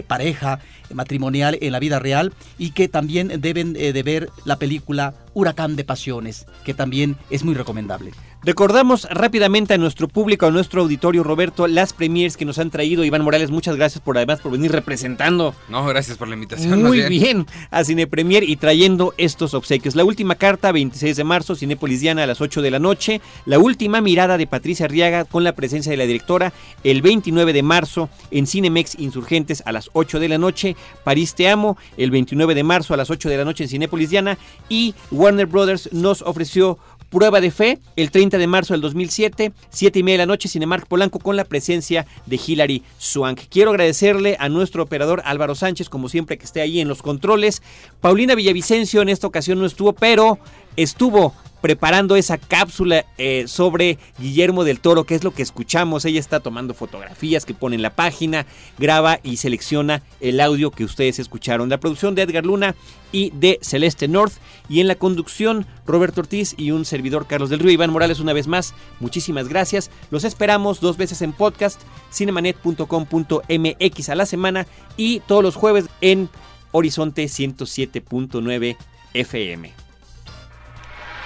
pareja 0.07 0.59
matrimonial 0.93 1.57
en 1.61 1.71
la 1.71 1.79
vida 1.79 1.97
real 1.97 2.33
y 2.59 2.71
que 2.71 2.87
también 2.87 3.41
deben 3.41 3.73
de 3.73 4.03
ver 4.03 4.29
la 4.45 4.57
película 4.57 5.15
Huracán 5.33 5.75
de 5.75 5.83
Pasiones, 5.83 6.45
que 6.65 6.73
también 6.73 7.17
es 7.29 7.40
muy 7.43 7.53
recomendable. 7.53 8.11
Recordamos 8.43 9.07
rápidamente 9.11 9.75
a 9.75 9.77
nuestro 9.77 10.07
público, 10.07 10.47
a 10.47 10.51
nuestro 10.51 10.81
auditorio, 10.81 11.23
Roberto, 11.23 11.67
las 11.67 11.93
premiers 11.93 12.37
que 12.37 12.45
nos 12.45 12.57
han 12.57 12.71
traído. 12.71 13.03
Iván 13.03 13.23
Morales, 13.23 13.51
muchas 13.51 13.75
gracias 13.75 14.01
por 14.01 14.17
además 14.17 14.39
por 14.39 14.51
venir 14.51 14.71
representando. 14.71 15.53
No, 15.69 15.85
gracias 15.85 16.17
por 16.17 16.27
la 16.27 16.33
invitación. 16.33 16.81
Muy 16.81 17.07
bien. 17.07 17.45
a 17.69 17.83
Cine 17.83 18.07
Premier 18.07 18.43
y 18.43 18.55
trayendo 18.55 19.13
estos 19.17 19.53
obsequios. 19.53 19.95
La 19.95 20.03
última 20.03 20.35
carta, 20.35 20.71
26 20.71 21.17
de 21.17 21.23
marzo, 21.23 21.55
Cinépolis 21.55 22.01
Diana 22.01 22.23
a 22.23 22.27
las 22.27 22.41
8 22.41 22.63
de 22.63 22.71
la 22.71 22.79
noche. 22.79 23.21
La 23.45 23.59
última 23.59 24.01
mirada 24.01 24.37
de 24.39 24.47
Patricia 24.47 24.85
Arriaga 24.85 25.25
con 25.25 25.43
la 25.43 25.53
presencia 25.53 25.91
de 25.91 25.97
la 25.97 26.05
directora 26.05 26.51
el 26.83 27.03
29 27.03 27.53
de 27.53 27.61
marzo 27.61 28.09
en 28.31 28.47
Cinemex 28.47 28.99
Insurgentes 28.99 29.61
a 29.67 29.71
las 29.71 29.91
8 29.93 30.19
de 30.19 30.29
la 30.29 30.39
noche. 30.39 30.75
París 31.03 31.35
Te 31.35 31.47
Amo 31.47 31.77
el 31.97 32.09
29 32.09 32.55
de 32.55 32.63
marzo 32.63 32.95
a 32.95 32.97
las 32.97 33.11
8 33.11 33.29
de 33.29 33.37
la 33.37 33.45
noche 33.45 33.65
en 33.65 33.69
Cinépolis 33.69 34.09
Diana. 34.09 34.37
Y 34.67 34.95
Warner 35.11 35.45
Brothers 35.45 35.93
nos 35.93 36.23
ofreció 36.23 36.79
Prueba 37.11 37.41
de 37.41 37.51
Fe, 37.51 37.77
el 37.97 38.09
30 38.09 38.37
de 38.37 38.47
marzo 38.47 38.73
del 38.73 38.79
2007, 38.79 39.51
7 39.69 39.99
y 39.99 40.03
media 40.03 40.13
de 40.13 40.25
la 40.25 40.25
noche, 40.27 40.47
Cinemark 40.47 40.87
Polanco 40.87 41.19
con 41.19 41.35
la 41.35 41.43
presencia 41.43 42.07
de 42.25 42.39
Hilary 42.47 42.83
Swank. 42.97 43.41
Quiero 43.49 43.71
agradecerle 43.71 44.37
a 44.39 44.47
nuestro 44.47 44.83
operador 44.83 45.21
Álvaro 45.25 45.53
Sánchez, 45.53 45.89
como 45.89 46.07
siempre, 46.07 46.37
que 46.37 46.45
esté 46.45 46.61
ahí 46.61 46.79
en 46.79 46.87
los 46.87 47.01
controles. 47.01 47.61
Paulina 47.99 48.33
Villavicencio 48.33 49.01
en 49.01 49.09
esta 49.09 49.27
ocasión 49.27 49.59
no 49.59 49.65
estuvo, 49.65 49.91
pero 49.91 50.39
estuvo 50.75 51.33
preparando 51.61 52.15
esa 52.15 52.37
cápsula 52.37 53.05
eh, 53.17 53.45
sobre 53.47 53.97
Guillermo 54.19 54.63
del 54.63 54.79
Toro, 54.79 55.05
que 55.05 55.15
es 55.15 55.23
lo 55.23 55.31
que 55.31 55.43
escuchamos. 55.43 56.05
Ella 56.05 56.19
está 56.19 56.39
tomando 56.39 56.73
fotografías 56.73 57.45
que 57.45 57.53
pone 57.53 57.75
en 57.75 57.83
la 57.83 57.91
página, 57.91 58.45
graba 58.77 59.19
y 59.23 59.37
selecciona 59.37 60.01
el 60.19 60.41
audio 60.41 60.71
que 60.71 60.83
ustedes 60.83 61.19
escucharon. 61.19 61.69
La 61.69 61.79
producción 61.79 62.15
de 62.15 62.23
Edgar 62.23 62.45
Luna 62.45 62.75
y 63.11 63.31
de 63.31 63.59
Celeste 63.61 64.07
North. 64.07 64.33
Y 64.67 64.79
en 64.79 64.87
la 64.87 64.95
conducción, 64.95 65.67
Roberto 65.85 66.21
Ortiz 66.21 66.55
y 66.57 66.71
un 66.71 66.85
servidor 66.85 67.27
Carlos 67.27 67.51
del 67.51 67.59
Río. 67.59 67.71
Iván 67.71 67.91
Morales, 67.91 68.19
una 68.19 68.33
vez 68.33 68.47
más, 68.47 68.73
muchísimas 68.99 69.47
gracias. 69.47 69.91
Los 70.09 70.23
esperamos 70.23 70.81
dos 70.81 70.97
veces 70.97 71.21
en 71.21 71.33
podcast, 71.33 71.79
cinemanet.com.mx 72.11 74.09
a 74.09 74.15
la 74.15 74.25
semana 74.25 74.65
y 74.97 75.19
todos 75.21 75.43
los 75.43 75.55
jueves 75.55 75.85
en 76.01 76.29
Horizonte 76.71 77.25
107.9 77.25 78.77
FM. 79.13 79.80